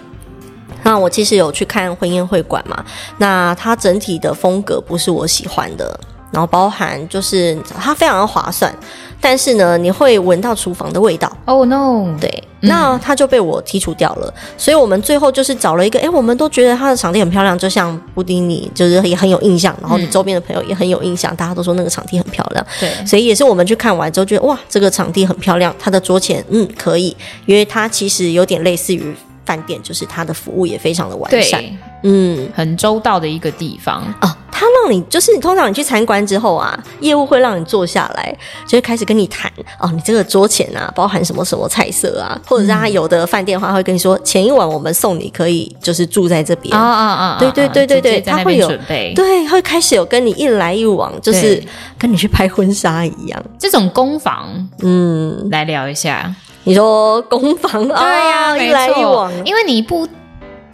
[0.83, 2.85] 那我其实有去看婚宴会馆嘛，
[3.17, 5.99] 那它整体的风格不是我喜欢的，
[6.31, 8.73] 然后包含就是它非常的划算。
[9.19, 11.31] 但是呢，你会闻到厨房的味道。
[11.45, 12.15] Oh no！
[12.21, 14.31] 对，那它就被我剔除掉了。
[14.35, 19.75] 嗯、所以我们最后就是找了一个，哎，我们都觉得它的场地很漂亮，就像布丁尼，就是也很有印象。
[19.81, 22.63] 然后你周边的朋友也很有印象，嗯、大家都说那个场地很漂亮。
[22.79, 29.15] 对，所以也是我们去看完之后觉得，哇，这个场地很漂亮，它的桌前嗯可以，因为它其实有点类似于。
[29.45, 31.63] 饭店就是它的服务也非常的完善，
[32.03, 34.29] 嗯，很周到的一个地方哦。
[34.59, 46.75] 他让你就是通常你去参观之后啊，业务会让你坐下来，就会开始跟你谈哦，你这个桌前啊，包含什么什么菜色啊，或者是他有的饭店的话会跟你说，前一晚我们送你可以就是住在这边。
[46.75, 51.63] 啊啊啊，对对对对对，他会有准备，对，会开始有跟你一来一往，就是
[51.99, 53.43] 跟你去拍婚纱一样。
[53.59, 56.33] 这种工坊，嗯，来聊一下。
[56.63, 60.07] 你说公房啊，对呀、啊，一来一往，因为你不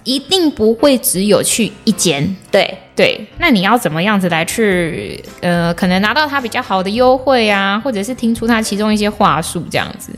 [0.04, 2.78] 一定不会只有去一间，对。
[2.96, 10.14] 对，那你要怎么样子来去呃，可能拿到他比较好的优惠啊，或者是听出他其中一些话术这样子。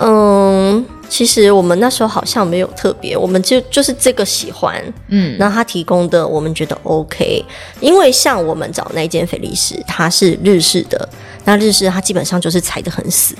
[0.00, 7.42] 嗯，其实我们那时候好像没有特别，我们就就是这个喜欢，嗯，然后他提供的我们觉得 OK，
[7.80, 11.08] 因为像我们找那间菲利斯，它是日式的，
[11.46, 13.34] 那日式它基本上就是踩得很死。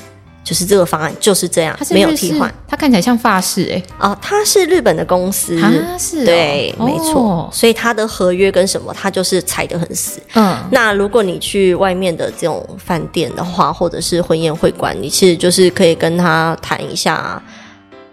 [0.47, 2.55] 就是这个方案就是这样，没有替换。
[2.69, 5.59] 它看起来像法式哎、欸，哦，它是日本的公司，
[5.99, 7.51] 是、哦、对，哦、没错。
[7.53, 10.21] 所以它的合约跟什么，它就是踩得很死。
[10.35, 17.43] 嗯，那如果你去外面的这种饭店的话，或者是婚宴会馆，你其实就是可以跟他谈一下，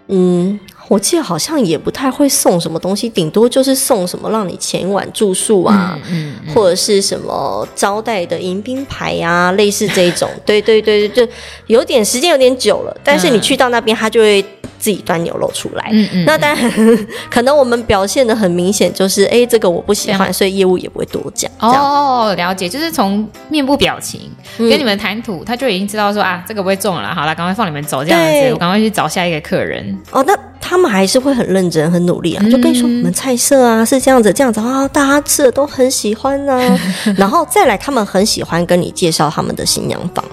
[0.08, 0.58] 嗯。
[0.88, 10.28] 我记得好像也不太会送什么东西，顶多就是送什么让你前一晚住宿啊，嗯嗯嗯、或者是什么招待的迎宾牌啊，类似这种。
[10.44, 11.32] 对对对对，就
[11.68, 14.44] 有点时间有点久了，但是你去到那边，他就会
[14.84, 15.88] 自己端牛肉出来。
[15.92, 16.70] 嗯嗯、那当然，
[17.32, 21.50] 可能我们表现的很明显，就是哎，这个我不喜欢，所以业务也不会多讲。
[21.58, 24.20] 哦，了解，就是从面部表情
[24.58, 29.98] 跟你们谈吐，他就已经知道说啊，这个不会中了，好了，赶快放你们走这样子，我赶快去找下一个客人。
[30.10, 30.38] 哦，那。
[30.66, 36.80] 他们还是会很认真、很努力啊，就跟你说，我们菜色啊是这样子、这样子啊，大家吃的都很喜欢啊。
[37.18, 40.24] 然后再来，他们很喜欢跟你介绍他们的新娘房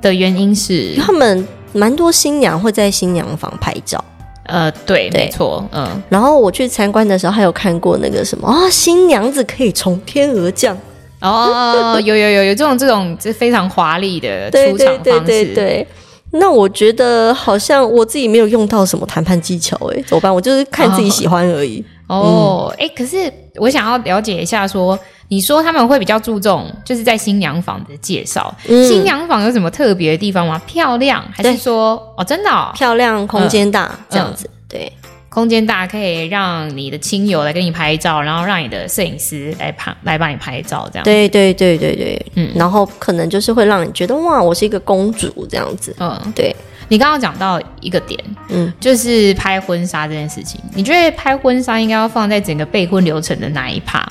[0.00, 4.02] 的原因是，他们蛮多新娘会在新娘房拍照。
[4.44, 5.88] 呃，对，对没错，嗯。
[6.08, 10.76] 然后我去参观的时候，还有看过那个什么啊，新娘子可以从天而降。
[11.20, 15.00] 哦，有有有有这种这种这非常华丽的 出场方式。
[15.04, 15.86] 对对对对对
[16.32, 20.34] 那我觉得好像我自己没有用到什么谈判技巧，哎，怎么办？
[20.34, 21.84] 我就是看自己喜欢而已。
[22.08, 28.54] 哦，哎、嗯，可是我想要了解一下说，说你说他们会比较注重，就是在新娘房的介绍。
[28.68, 30.60] 嗯、新娘房有什么特别的地方吗？
[30.66, 34.92] 漂亮，还是说哦，真的、哦、漂亮，空间大，嗯、这样子，嗯、对。
[35.30, 41.04] 空间大，可以让你的亲友来给你拍照，然后让你的摄影师来拍来帮你拍照，这样。
[41.04, 45.96] 对对对对对，嗯，然后可能就是会让你觉得哇，我是一个公主这样子。
[45.98, 46.54] 嗯，对。
[46.88, 54.06] 你刚刚讲到一个点，嗯，就是拍婚纱这件事情，你觉得拍婚纱应该要放在整个备婚流程的哪一趴？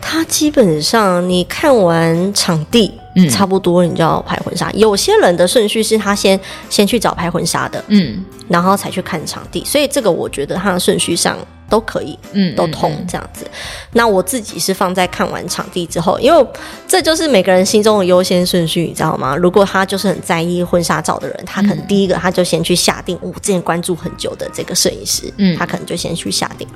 [0.00, 2.92] 它基本上你看完场地。
[3.16, 4.70] 嗯，差不多，你就要拍婚纱。
[4.70, 9.64] 有些人的顺序是他先先去找拍婚纱的，嗯，然后才去看场地。
[9.64, 11.36] 所以这个我觉得他的顺序上。
[11.70, 13.46] 都可以，嗯，都通这样子。
[13.46, 16.46] 嗯嗯、那我自己是放在看完场地之后，因为
[16.86, 19.34] 这就是每个人心中的优先顺序，你知道吗？
[19.36, 23.16] 如果他就是很在意婚纱照的人，他可能第一个他就先去下定。
[23.22, 26.66] 我之前关注很久的这个摄影师，嗯，他可能就先去下定。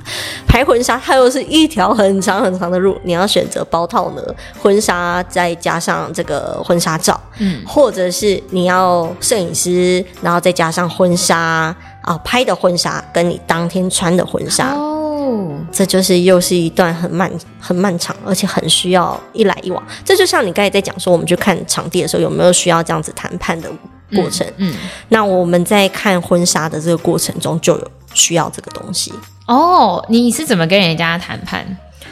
[0.47, 4.21] 拍婚纱，他又是一条很长很长的路，你要选择包套呢，
[4.61, 11.75] 婚纱再加上这个婚纱照，嗯，或者是你要摄影师，然后再加上婚纱。
[12.05, 19.83] 啊，拍的婚纱跟你当天穿的婚纱哦，这就是又是一段很漫、很漫长，而且很需要一来一往。
[20.03, 23.67] 这就像你刚才在讲说，我们去看场地的时候，有没有需要这样子谈判的
[24.13, 24.45] 过程？
[24.57, 24.75] 嗯，嗯，
[25.09, 29.11] 那我们在看婚纱的这个过程中，就有需要这个东西
[29.47, 30.05] 哦。
[30.07, 31.65] 你是怎么跟人家谈判？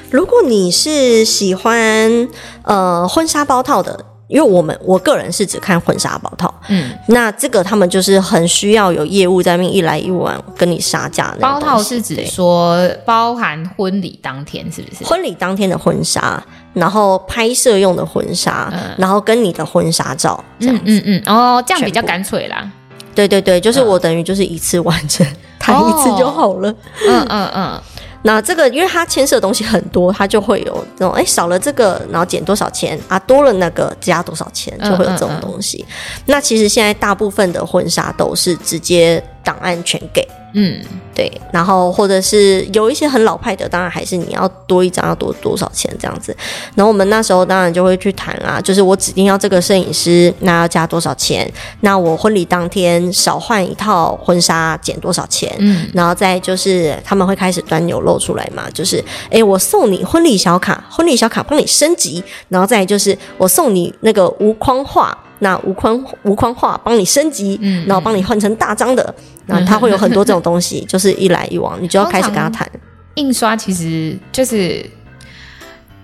[0.10, 2.28] 如果你是喜欢
[2.64, 4.06] 呃婚纱包套的。
[4.34, 11.38] 因为我们我个人是只看婚纱包套，嗯，那这个他们就是很需要有业务在那边一来一往跟你杀价的。
[11.38, 15.04] 包套是指说包含婚礼当天是不是？
[15.04, 16.44] 婚礼当天的婚纱，
[16.74, 22.68] 然后拍摄用的婚纱，嗯、然后跟你的婚纱照这样子，嗯嗯，嗯哦，这样比较干脆啦。
[23.14, 25.24] 对对对，就是我等于就是一次完成，
[25.60, 26.72] 谈、嗯、一次就好了。
[27.08, 27.82] 嗯嗯嗯。
[28.24, 33.20] 嗯那这个，因为它牵涉的东西很多，它就会有这种，哎，少了这个，然后减多少钱啊？
[33.20, 35.86] 多了那个加多少钱，就会有这种东西。
[35.86, 36.24] 嗯嗯嗯。
[36.28, 40.28] 那其实现在大部分的婚纱都是直接档案全给。
[40.56, 40.80] 嗯，
[41.16, 46.36] 对，然后或者是有一些很老派的，当然还是你要多一张要多多少钱这样子。
[46.76, 51.52] 然后我们那时候当然就会去谈啊，就是我指定要这个摄影师，那要加多少钱？
[51.80, 55.52] 那我婚礼当天少换一套婚纱减多少钱？
[55.58, 65.18] 嗯，然后再就是他们会开始端牛肉出来嘛，就是哎，我送你婚礼小卡，婚礼小卡帮你升级，然后再就是我送你那个无框画。
[65.44, 69.14] 那无框无框化帮你升级，嗯，然后帮你换成大张的，
[69.46, 72.68] 那、嗯、它会有很多这种东西，嗯、 就是一来一往，你就要开始跟他谈。
[73.16, 74.84] 印刷其实就是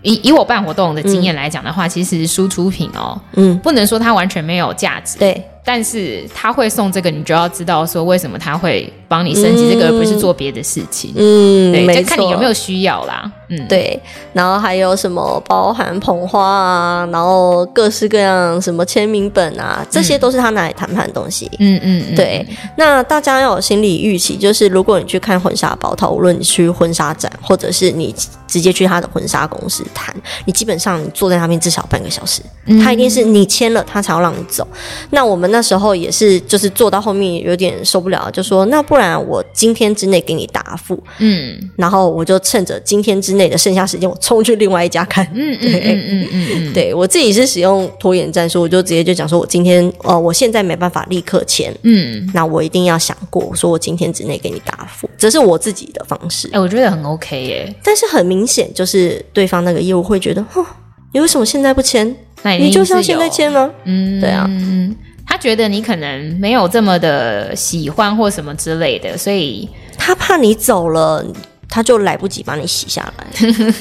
[0.02, 13.32] 以以我办活动的经验来讲的话，嗯、其实输出品哦，嗯，不能说它完全没有价值，对，但是他会送这个，你就要知道说为什么他会帮你升级这个，而不是做别的事情，嗯，对，就看你有没有需要啦。
[13.50, 14.00] 嗯，对，
[14.34, 21.50] 然后还有什么包含捧花啊，然后各式各样什么签名本啊，这些都是他拿来谈判的东西。
[21.60, 22.46] 嗯嗯，嗯，对。
[22.78, 28.14] 那大家要有心理预期，就是如果你去看婚纱包套，无论你去婚纱展，或者是你
[28.48, 32.42] 直接去他的婚纱公司谈，你基本上你坐在那边至少半个小时，
[32.84, 34.68] 他一定是你签了，他才要让你走。
[35.12, 60.66] 那我们那时候也是，就是做到后面有点受不了，就说那不然我今天之内给你答复，嗯，然后我就趁着今天之内的剩下时间，我冲去另外一家看， 嗯嗯嗯嗯对我自己是使用拖延战术，我就直接就讲说我今天哦、呃，我现在没办法立刻签，嗯，那我一定要想过，说我今天之内给你答复，这是我自己的方式，哎、欸，我觉得很 OK 耶，但是很明显就是对方那个业务会觉得，哼，
[61.14, 62.16] 你为什么现在不签？
[62.42, 63.70] 那你就是要现在签呢？
[63.86, 64.46] 嗯，对啊。
[64.50, 64.96] 嗯
[65.32, 71.24] 他觉得你可能没有这么的喜欢或什么之类的，所以他怕你走了，
[71.70, 73.28] 他就来不及把你洗下来。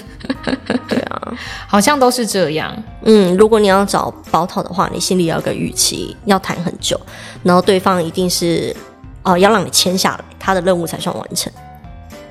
[0.87, 1.33] 对啊，
[1.67, 2.73] 好像都是这样。
[3.03, 7.01] 嗯，如果你要找保套的话，你心里要有个预期，要谈很久，
[7.43, 8.77] 然后对方一定是
[9.23, 11.53] 哦、呃、要让你签下来，他的任务才算完成。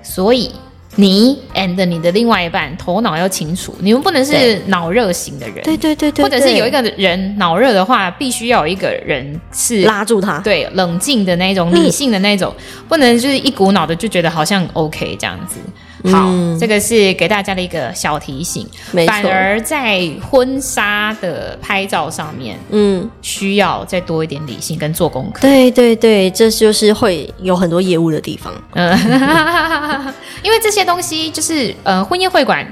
[0.04, 0.54] 所以。
[1.00, 15.60] 你 and 你的另外一半头脑要清楚，你们不能是脑热型的人，对对对对，或者是有一个人脑热的话，必须要有一个人是拉住他，对，冷静的那种，理性的那种，嗯、不能就是一股脑的就觉得好像 OK 这样子。
[16.06, 18.68] 好，嗯、这个是给大家的一个小提醒。
[19.08, 25.42] 反而在婚纱的拍照上面，嗯，需要再多一点理性跟做功课。
[25.42, 28.54] 对对对，这就是会有很多业务的地方。
[28.74, 28.98] 嗯，
[30.44, 32.66] 因为这些东西就是呃，婚宴会馆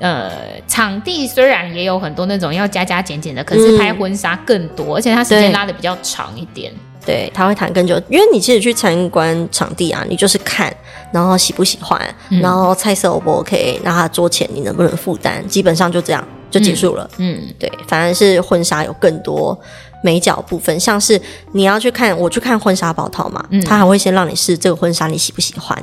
[0.00, 0.30] 呃，
[0.66, 6.72] 场地虽然也有很多那种要加加减减的，可是拍婚纱更多，嗯、而且它时间拉的比较长一点。
[7.04, 10.72] 对，他会谈更久，因为你其实去参观场地啊，你就是看，
[11.12, 12.00] 然后喜不喜欢，
[12.30, 17.10] 嗯、然后菜色 O 不 OK，那他桌钱你能不能负担，基本上就这样就结束了。
[17.16, 19.58] 嗯，嗯对，反而是婚纱有更多
[20.04, 21.20] 美角部分，像是
[21.52, 25.76] 你要去看，我去看婚纱包套嘛，嗯、他还会先让你试这个婚纱你喜不喜欢，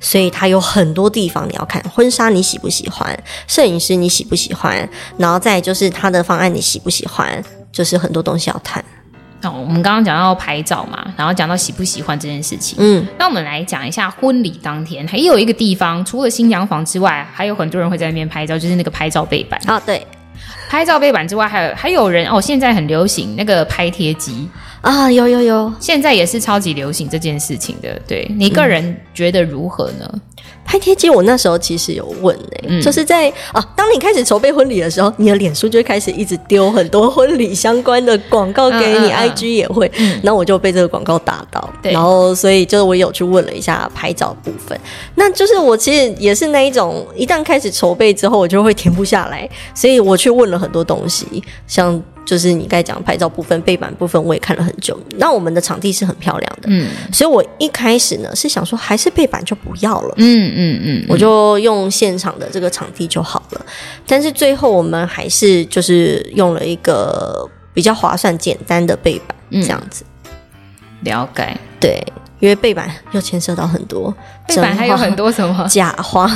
[0.00, 4.86] 所以他有很多地方你要看婚纱你喜不喜欢，摄影师你喜不喜欢，
[5.16, 7.42] 然后再就是他的方案你喜不喜欢，
[7.72, 8.84] 就是很多东西要谈。
[9.42, 12.76] 哦，我们刚刚讲到拍照嘛，然后讲到喜不喜欢这件事情。
[12.80, 19.60] 嗯，那我们来讲一下婚礼当天，还有一个地方，除了新娘房之外，还有很多人会在那边拍照，就是那个拍照背板。
[19.66, 20.06] 啊、哦，对，
[20.68, 24.48] 拍照背板之外，还有还有人哦，现在很流行那个拍贴机
[24.82, 27.98] 啊，有有有，现在也是超级流行这件事情的。
[28.06, 30.08] 对，你个人觉得如何呢？
[30.12, 30.20] 嗯
[30.64, 39.90] 拍贴机，我那时候其实有问诶、欸，嗯、就是在啊，当你开始筹备婚礼的时候，你的脸书就会开始一直丢很多婚礼相关的广告给你，，IG 也会，
[40.22, 44.78] 然后我就被这个广告打到，对然后所以就是我有去问了一下拍照部分，
[45.16, 52.00] 那就是我其实也是那一种，一旦开始筹备之后，我就会停不下来，所以我去问了很多东西，像。
[52.24, 54.98] 就是你该讲拍照部分、背板部分，我也看了很久。
[55.18, 63.66] 那我们的场地是很漂亮的，嗯，所以我一开始呢是想说，还是背板就不要了，嗯嗯嗯，我就用现场的这个场地就好了。
[64.06, 70.04] 但是最后我们还是就是用了一个比较划算、简单的背板，这样子。
[70.24, 70.30] 嗯、
[71.04, 72.04] 了解，对。
[72.42, 74.12] 因为背板又牵涉到很多，
[74.48, 76.28] 背板还有很多什么假花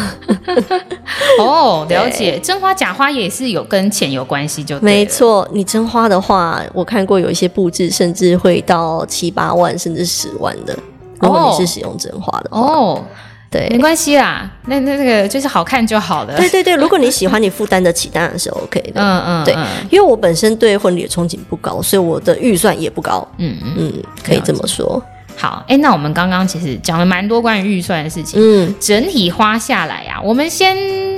[1.40, 5.46] 哦，了解，真花假花也是有跟钱有关系，就没错。
[5.52, 10.78] 你真花的话，我看过有一些布置甚至会到七八万甚至十万的。
[11.20, 13.04] 如果你是使用真花的话，哦，
[13.50, 16.36] 对，没关系啦，那那那个就是好看就好了。
[16.36, 19.00] 对对对， 如果你喜欢，你负担得起，当然是 OK 的。
[19.00, 19.56] 嗯嗯，对，
[19.90, 23.26] 因为我本身对婚礼的憧憬不高，所以我的预算也不高。
[23.38, 23.92] 嗯嗯嗯，
[24.24, 25.02] 可以这么说。
[25.36, 30.76] 好，哎，那我们刚刚其实讲了蛮多关于预算的事情，嗯，整体花下来啊，我们先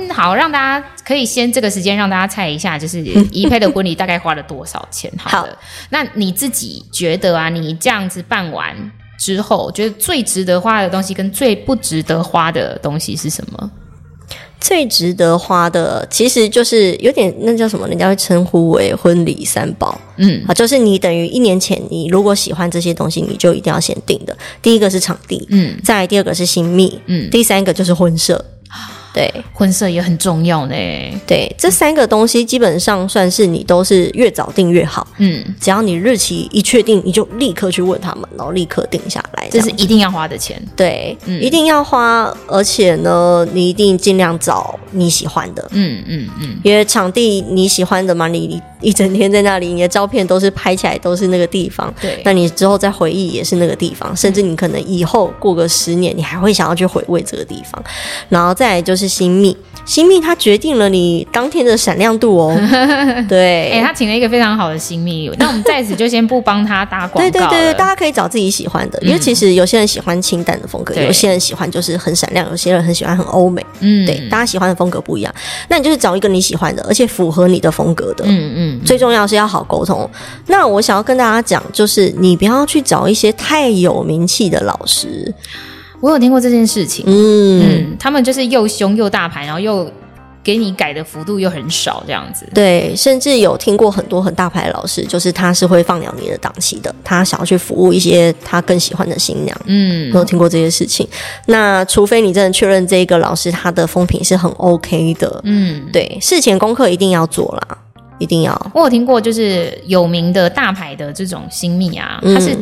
[0.09, 2.99] 好让大家可以先这个时间让大家猜一下，就是
[3.31, 5.11] 一佩的婚礼大概花了多少钱？
[5.17, 5.57] 好的，好，
[5.89, 8.75] 那你自己觉得啊，你这样子办完
[9.17, 13.71] 之后，觉得最值得花的东西跟最不值得花的东西是什么？
[14.59, 19.99] 最值得花的，其实就是有点那叫什么，人家会称呼为婚礼三宝。
[20.17, 24.37] 嗯，啊，就是你等于一年前，你如果喜欢这些东西，你就一定要先定的。
[24.61, 28.43] 第一个是场地，嗯，再来第二个是新密，嗯，第三个就是婚摄。
[29.13, 30.75] 对，婚色也很重要呢。
[31.25, 35.07] 对，这三个东西基本上算是你都是越早定越好。
[35.17, 39.47] 嗯，只要你日期一确定，你就立刻去问他们，然后立刻定下来。
[39.49, 40.61] 这是一定要花的钱。
[40.75, 45.67] 对，嗯，一定要花，而且呢，你一定尽量找你喜欢的。
[45.71, 51.91] 嗯嗯嗯，因为场地你喜欢的嘛，你一整天在那里，你的照片都是拍起来都是那个地方。
[51.99, 57.83] 对，那你之后再回忆也是那个地方，甚至你可能以后过个十年，你还会想要去回味这个地方。
[58.29, 62.55] 然后再来就是星密，星密它决定了你当天的闪亮度哦。
[63.27, 67.19] 对，哎、欸，他请了一个非常好的星密，那我们在此就先不帮他打广告。
[67.19, 73.65] 对对对，大家可以找自己喜欢的，因为其实有些人喜欢清淡的风格，嗯、有些人喜欢就是很闪亮，有些人很喜欢很欧美。
[73.79, 75.33] 嗯，对，大家喜欢的风格不一样，
[75.69, 78.25] 那你就是找一个你喜欢的，而且符合你的风格的。
[78.27, 80.09] 嗯嗯，最重要是要好沟通。
[80.47, 85.33] 那我想要跟大家讲，就是你不要去找一些太有名气的老师。
[86.01, 87.05] 我有听过这件事情。
[87.07, 89.91] 嗯嗯，他们就是又凶又大牌，然后又。
[90.41, 92.47] 给你改的幅度又很少，这样子。
[92.55, 99.55] 对，甚至有听过很多很大牌的老师，就是他是会放鸟你的档期的，他想要去服务一些他更喜欢的新娘。
[99.65, 101.05] 嗯，有听过这些事情。
[101.47, 105.41] 那除非你真的确认这个老师他的风评是很 OK 的。
[105.43, 107.77] 嗯，对，事前功课一定要做啦，
[108.17, 108.71] 一定要。
[108.73, 112.57] 我有听过，就是有名的大牌的这种新密啊，他是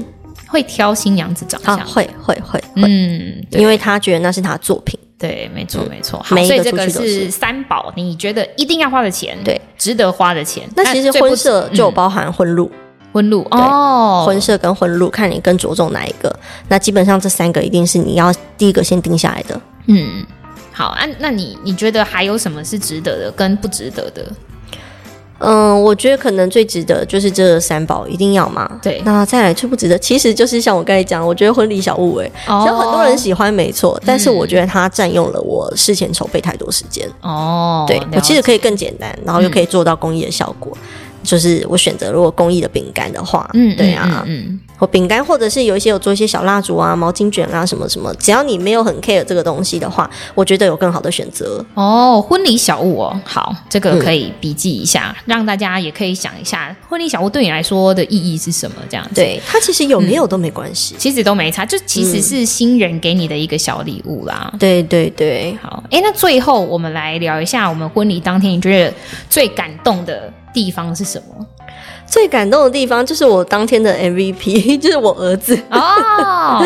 [0.48, 4.98] 会挑新娘子长相，会会会，嗯，因为他觉得那是他的作品。
[5.20, 6.20] 对，没错，没错。
[6.24, 10.70] 好，所以这个是三宝，你觉得一定要花的钱，对，值得花的钱。
[10.76, 12.72] 那其实婚摄就包含婚路，
[13.12, 16.34] 婚路哦，婚摄跟婚路，看你更着重哪一个。
[16.68, 19.60] 那基本上这三个一定是你要第一个先定下来的。
[19.88, 20.24] 嗯，
[20.72, 24.24] 好，啊，那你你觉得还有什么是值得的，跟不值得的？
[25.40, 28.80] 嗯，我觉得可能最值得就是这三宝一定要嘛。
[28.82, 37.08] 对，那再来最不值得，其实就是像我刚才讲，我觉得婚礼小物哎，其实很多人喜欢没错，但是我觉得它占用了我事前筹备太多时间。
[37.22, 40.76] 哦，对，我其实可以更简单，然后又可以做到公益的效果。
[41.24, 52.22] 就是我选择如果公益的饼干的话，嗯，对啊，嗯，或饼干，或者是有一些有做一些小蜡烛啊、毛巾卷啊什么什么，只要你没有很 care 这个东西的话，我觉得有更好的选择哦。
[52.22, 58.78] 婚礼小物哦，好，这个可以笔记一下，嗯、让大家也可以想一下，婚礼小物对你来说的意义是什么？
[58.90, 64.50] 这样子，对，它其实有没有都没关系，其实都没差，就其实是新人给你的一个小礼物啦。
[64.54, 68.94] 嗯、对对对，好，哎，那最后我们来聊一下我们婚礼当天你觉得
[69.30, 71.46] 最感动的地方是什么？
[72.08, 75.78] 最感动的地方就是我当天的 MVP， 就是我儿子哦。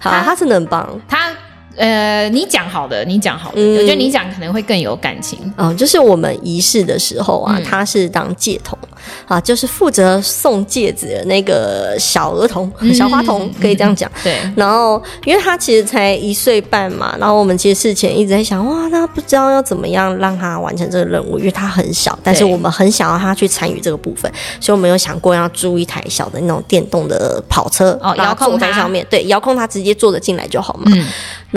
[0.00, 1.30] 好，他，他真的很棒，他。
[1.76, 5.38] 呃，你讲好的，你讲好的，嗯、我觉得你讲可能会更有感情。
[5.56, 8.78] 嗯，就是我们仪式的时候啊，嗯、他是当戒童
[9.26, 14.10] 啊，就是负责送戒指的那个小儿童、嗯、小花童，可以这样讲。
[14.22, 14.38] 对。
[14.56, 30.90] 然后，因为他其实才一岁半嘛，然后我们其实事前一直在想，哇，那不知道要怎么样让他完成这个任务，因为他很小，但是我们很想要他去参与这个部分，所以我们有想过要租一台小的那种电动的跑车哦，遥控在上面，对，遥控他直接坐着进来就好嘛。
[30.94, 31.06] 嗯。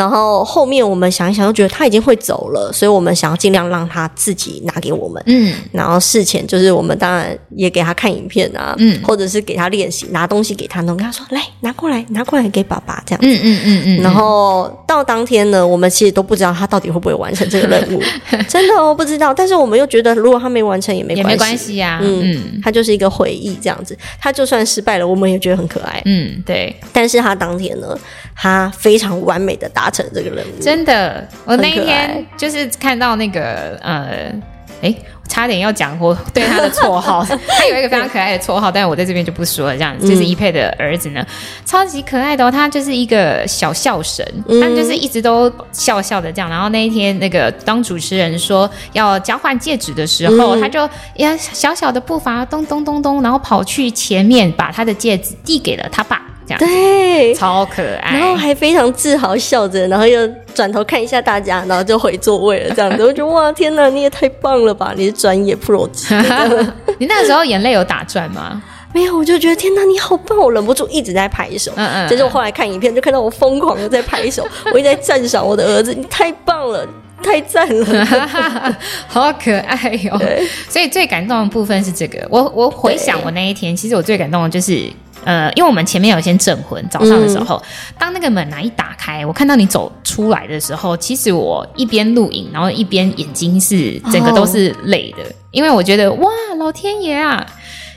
[0.04, 5.24] 然后后面我们想一想，又觉得他已经会走了，所以我们想要尽量让他自己拿给我们。
[5.28, 13.28] 嗯，然后事前就是我们当然也给他看影片啊，嗯，或者是给他练习拿东西给他，然后跟他说：“来，拿过来，拿过来给爸爸。”这样子。
[13.28, 14.04] 嗯嗯嗯嗯。
[14.04, 18.02] 然后到当天呢，我们其实都不知道他到底会不会完成这个任务，
[18.50, 19.34] 真的哦不知道。
[19.34, 22.00] 但是我们又觉得，如果他没完成也没关系，也没关系呀。
[22.04, 23.98] 嗯，他就是一个回忆这样子。
[24.20, 26.02] 他就算失败了，我们也觉得很可爱。
[26.04, 26.76] 嗯，对。
[26.92, 27.98] 但是他当天呢，
[28.36, 31.26] 他非常完美的达成这个任务，真的。
[31.46, 34.34] 我那一天就是看到那个呃，
[34.82, 34.98] 哎、欸，
[35.30, 39.74] 差点要讲我对他的绰号， 他有一个非常可爱的绰号，但是我在这边就不说了。
[39.74, 41.28] 这样子，就是一佩的儿子呢，嗯、
[41.66, 46.50] 超级可爱的哦，他就是一个小笑神，嗯、他就是一直都笑笑的这样。
[46.50, 56.22] 然后那一天，那个当主持人说要交换戒指的时候，嗯、他就呀小小的步伐咚咚咚咚，然后跑去前面把他的戒指递给了他爸。
[56.46, 62.76] 这样对，超可爱，然后还非常自豪笑着，然后又转头看一下大家，然后就回座位了。
[62.76, 64.94] 这样子， 我觉得哇，天哪，你也太棒了吧！
[64.96, 65.90] 你是专业 pro。
[67.00, 68.62] 你那个时候眼泪有打转吗？
[68.94, 70.38] 没有，我就觉得天哪，你好棒！
[70.38, 71.72] 我忍不住一直在拍手。
[71.76, 72.10] 嗯嗯。
[72.10, 76.88] 就是我后来看影片，就看到我疯狂的在拍手，我一直在赞赏我的儿子，你太棒了，
[77.24, 78.78] 太赞了，
[79.08, 80.22] 好可爱哟、哦。
[80.70, 82.28] 所以最感动的部分是这个。
[82.30, 84.92] 我我回想我那一天，其实我最感动的就是。
[85.26, 97.46] 呃，因为我们前面有先证婚，早上的时候，嗯、当那个门啊一打开，我看到你走出来的时候，其实我一边录影，然后一边眼睛是整个都是泪的，哦、因为我觉得哇，老天爷啊！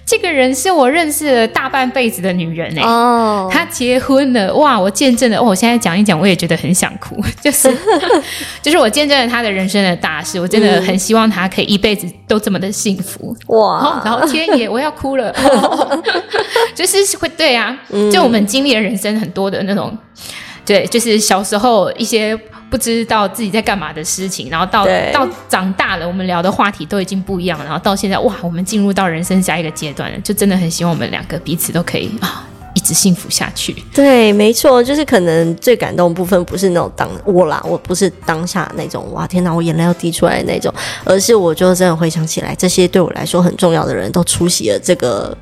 [0.06, 4.78] 这个人是我认识了大半辈子的女人哎、欸，哦，她结婚了哇！
[4.78, 7.68] 我见证了，哦，我现在讲一讲，我也觉得很想哭， 就是
[8.62, 14.00] 就是我见证了她的人生的大事，我真的很希望她可以一辈子都这么的幸福哇！
[14.04, 16.02] 然后天爷，我要哭了，哦、
[16.72, 17.76] 就是会对啊，
[18.12, 19.92] 就我们经历了人生很多的那种，
[20.64, 22.38] 对，就是小时候一些。
[22.68, 32.46] 不知道自己在干嘛的事情，然后到到长大了，我们聊的话题都已经不一样了，然后到现在哇，我们进入到人生下一个阶段了，就真的很希望我们两个彼此都可以啊。
[32.74, 33.74] 一直幸福下去。
[33.94, 40.70] 对，没错，就是可能最感动的部分不是那种当我啦，我不是当下那种哇天哪，我眼泪要滴出来的那种，
[41.02, 45.34] 而是我就真的回想起来，这些对我来说很重要的人都出席了这个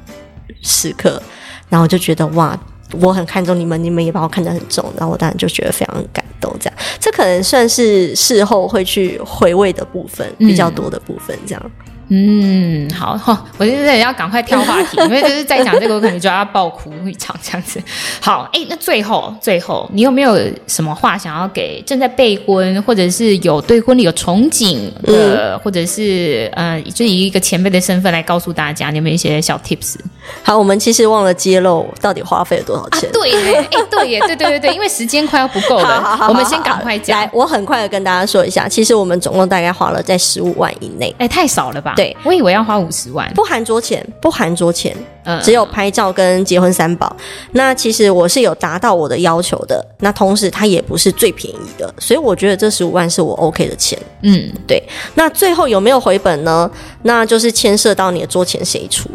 [0.63, 1.21] 时刻，
[1.69, 2.57] 然后我就觉得哇，
[3.01, 6.55] 我很看重你们，你们也把我看得很重，然后我当然就觉得非常感动。
[6.61, 11.63] 这样，这可能算是事后会去回味的部分比较多的部分，这样。
[11.65, 11.84] 嗯
[12.17, 17.83] 嗯，好哈， 我现在要赶快挑话题，因为就是在讲这个，我可能就要爆哭一场这样子。
[18.23, 20.39] 好，哎，那最后最后，你有没有
[20.69, 29.97] 什么话想要给正在备婚，或者是有对婚礼有憧憬的，嗯、或者是呃，就以一个前辈的身份来告诉大家，你有没有一些小 tips？
[30.45, 33.09] 好，我们其实忘了揭露到底花费了多少钱。
[33.09, 37.19] 啊、对耶，哎，对耶，对对对对，因为时间快要不够了， 好好好好，我们先赶快讲。
[37.21, 41.15] 来，我很快的跟大家说一下，其实我们总共大概花了在十五万以内。
[41.19, 41.93] 哎，太少了吧？
[41.95, 47.15] 对，我以为要花五十万，不含桌钱，不含桌钱，嗯，只有拍照跟结婚三宝。
[47.53, 53.99] 那其实我是有达到我的要求的，那同时它也不是最便宜的，所以我觉得这十五万是我 OK 的钱。
[54.23, 54.83] 嗯，对。
[55.15, 56.71] 那最后有没有回本呢？
[57.03, 59.09] 那就是牵涉到你的桌钱谁出。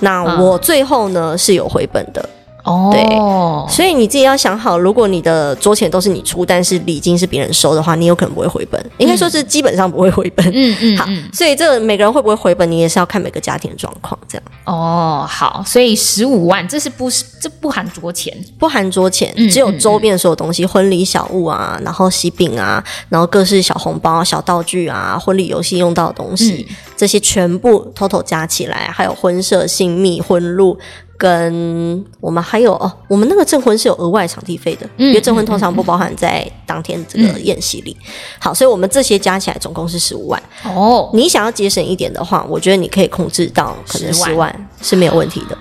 [0.00, 2.28] 那我最后呢，嗯，是有回本的。
[2.66, 8.84] 哦，对，所以你自己要想好，如果你的桌钱都是你出，但是礼金是别人收的话，你有可能不会回本。
[8.98, 10.44] 应该说是基本上不会回本。
[10.52, 14.44] 嗯嗯， 好，所以这个每个人会不会回本，你也是要看每个家庭的状况，这样。
[14.64, 18.36] 哦，好，所以十五万，这是不是这不含桌钱？
[18.58, 30.76] 不含桌钱，只有周边所有东西，婚礼小物啊，然后喜饼啊，然后各式小红包、小道具啊，婚礼游戏用到的东西，嗯，这些全部 total 加起来，还有婚摄、信密、婚录。
[31.16, 37.96] 跟我们还有哦，我们那个证婚是有额外场地费的，嗯，因为证婚通常不包含在当天这个宴席里。
[38.00, 38.06] 嗯。
[38.38, 40.42] 好，所以我们这些加起来总共是十五万。
[40.64, 45.56] 哦，你想要节省一点的话，我觉得你可以控制到可能十万是没有问题的。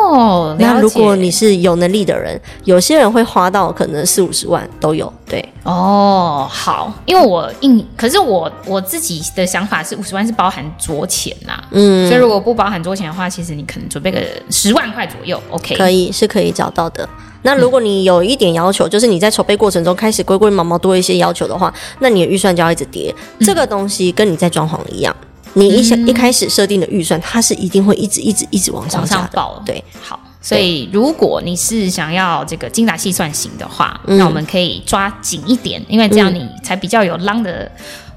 [0.00, 5.12] 哦，那如果你是有能力的人，有些人会花到可能四五十万都有。
[5.28, 14.20] 对，哦，好，因为我印，可是我我自己的想法是五十万是包含桌钱呐，嗯，所以如果不包含桌钱的话，其实你可能准备个
[14.50, 17.08] 十万块左右，OK，可以是可以找到的。
[17.42, 23.14] 那如果你有一点要求，嗯、就是你在筹备过程中开始龟龟毛毛多一些要求的话，那你的预算就要一直跌。
[23.38, 25.14] 嗯、这个东西跟你在装潢一样。
[25.54, 29.60] 你一想、嗯、一开始设定的预算，它是一定会一直一直一直往上上报。
[29.66, 37.70] 对，好，所以如果你是想要这个精打细算型的话，那我们可以抓紧一点，因为这样你才比较有 long 的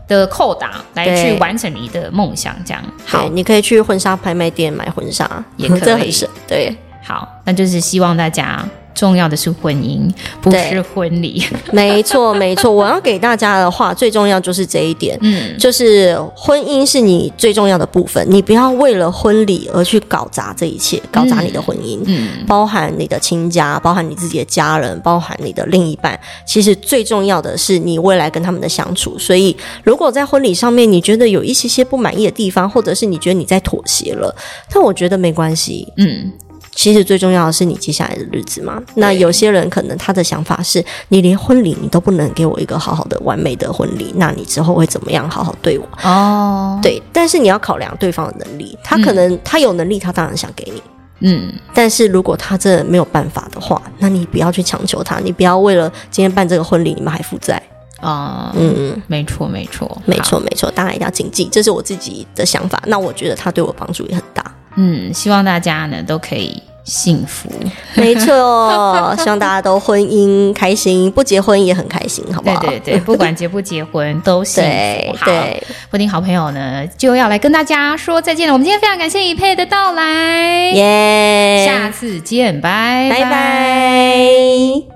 [0.07, 2.55] 的扣打来去完成你的梦想。
[2.65, 6.13] 这样好，你可以去婚纱拍卖店买婚纱，也可以。
[6.47, 8.63] 对，好，那就是希望大家。
[9.03, 10.09] 重要的是婚姻，
[10.41, 11.43] 不是婚礼。
[11.73, 12.71] 没错，没错。
[12.71, 15.17] 我要给大家的话，最重要就是这一点。
[15.19, 21.99] 嗯，就是婚姻是你最重要的部分，你不要为了婚礼而去搞砸这一切，搞砸你的婚姻。
[22.05, 26.17] 嗯，包含你的亲家，包含你自己的家人，包含你的另一半。
[26.45, 29.19] 其实最重要的是你未来跟他们的相处。
[29.19, 34.33] 所以，如果在婚礼上面你觉得有一些些不满意的地方，或者是你觉得你在妥协了，
[34.71, 35.91] 但我觉得没关系。
[35.97, 36.31] 嗯。
[36.75, 38.81] 其实最重要的是你接下来的日子嘛。
[38.95, 45.87] 那有些人可能他的想法是，你连婚礼你都不能给我一个好好的完美的婚礼，那你之后会怎么样好好对我？
[46.03, 47.01] 哦，对。
[47.11, 50.81] 但是你要考量对方的能力，他可能他有能力，他当然想给你。
[51.19, 51.53] 嗯。
[51.73, 57.61] 但是如果他真的没有办法的话，那你不要去强求他，你不要为了今天办这个婚礼，你们还负债
[57.99, 58.51] 啊。
[58.57, 60.71] 嗯，没错，没错，没错，没错。
[60.71, 62.81] 当然一定要谨记，这是我自己的想法。
[62.87, 64.43] 那我觉得他对我帮助也很大。
[64.75, 67.49] 嗯，希望大家呢都可以幸福。
[67.95, 72.59] 没错， 希望大家都婚姻开心，不结婚也很开心，好不好？
[72.61, 74.69] 对对对，不管结不结婚都幸福。
[74.69, 78.53] 对，对，布丁好朋友呢就要来跟大家说再见了。
[78.53, 81.65] 我们今天非常感谢一佩的到来，耶！
[81.65, 84.92] 下次见，拜拜拜。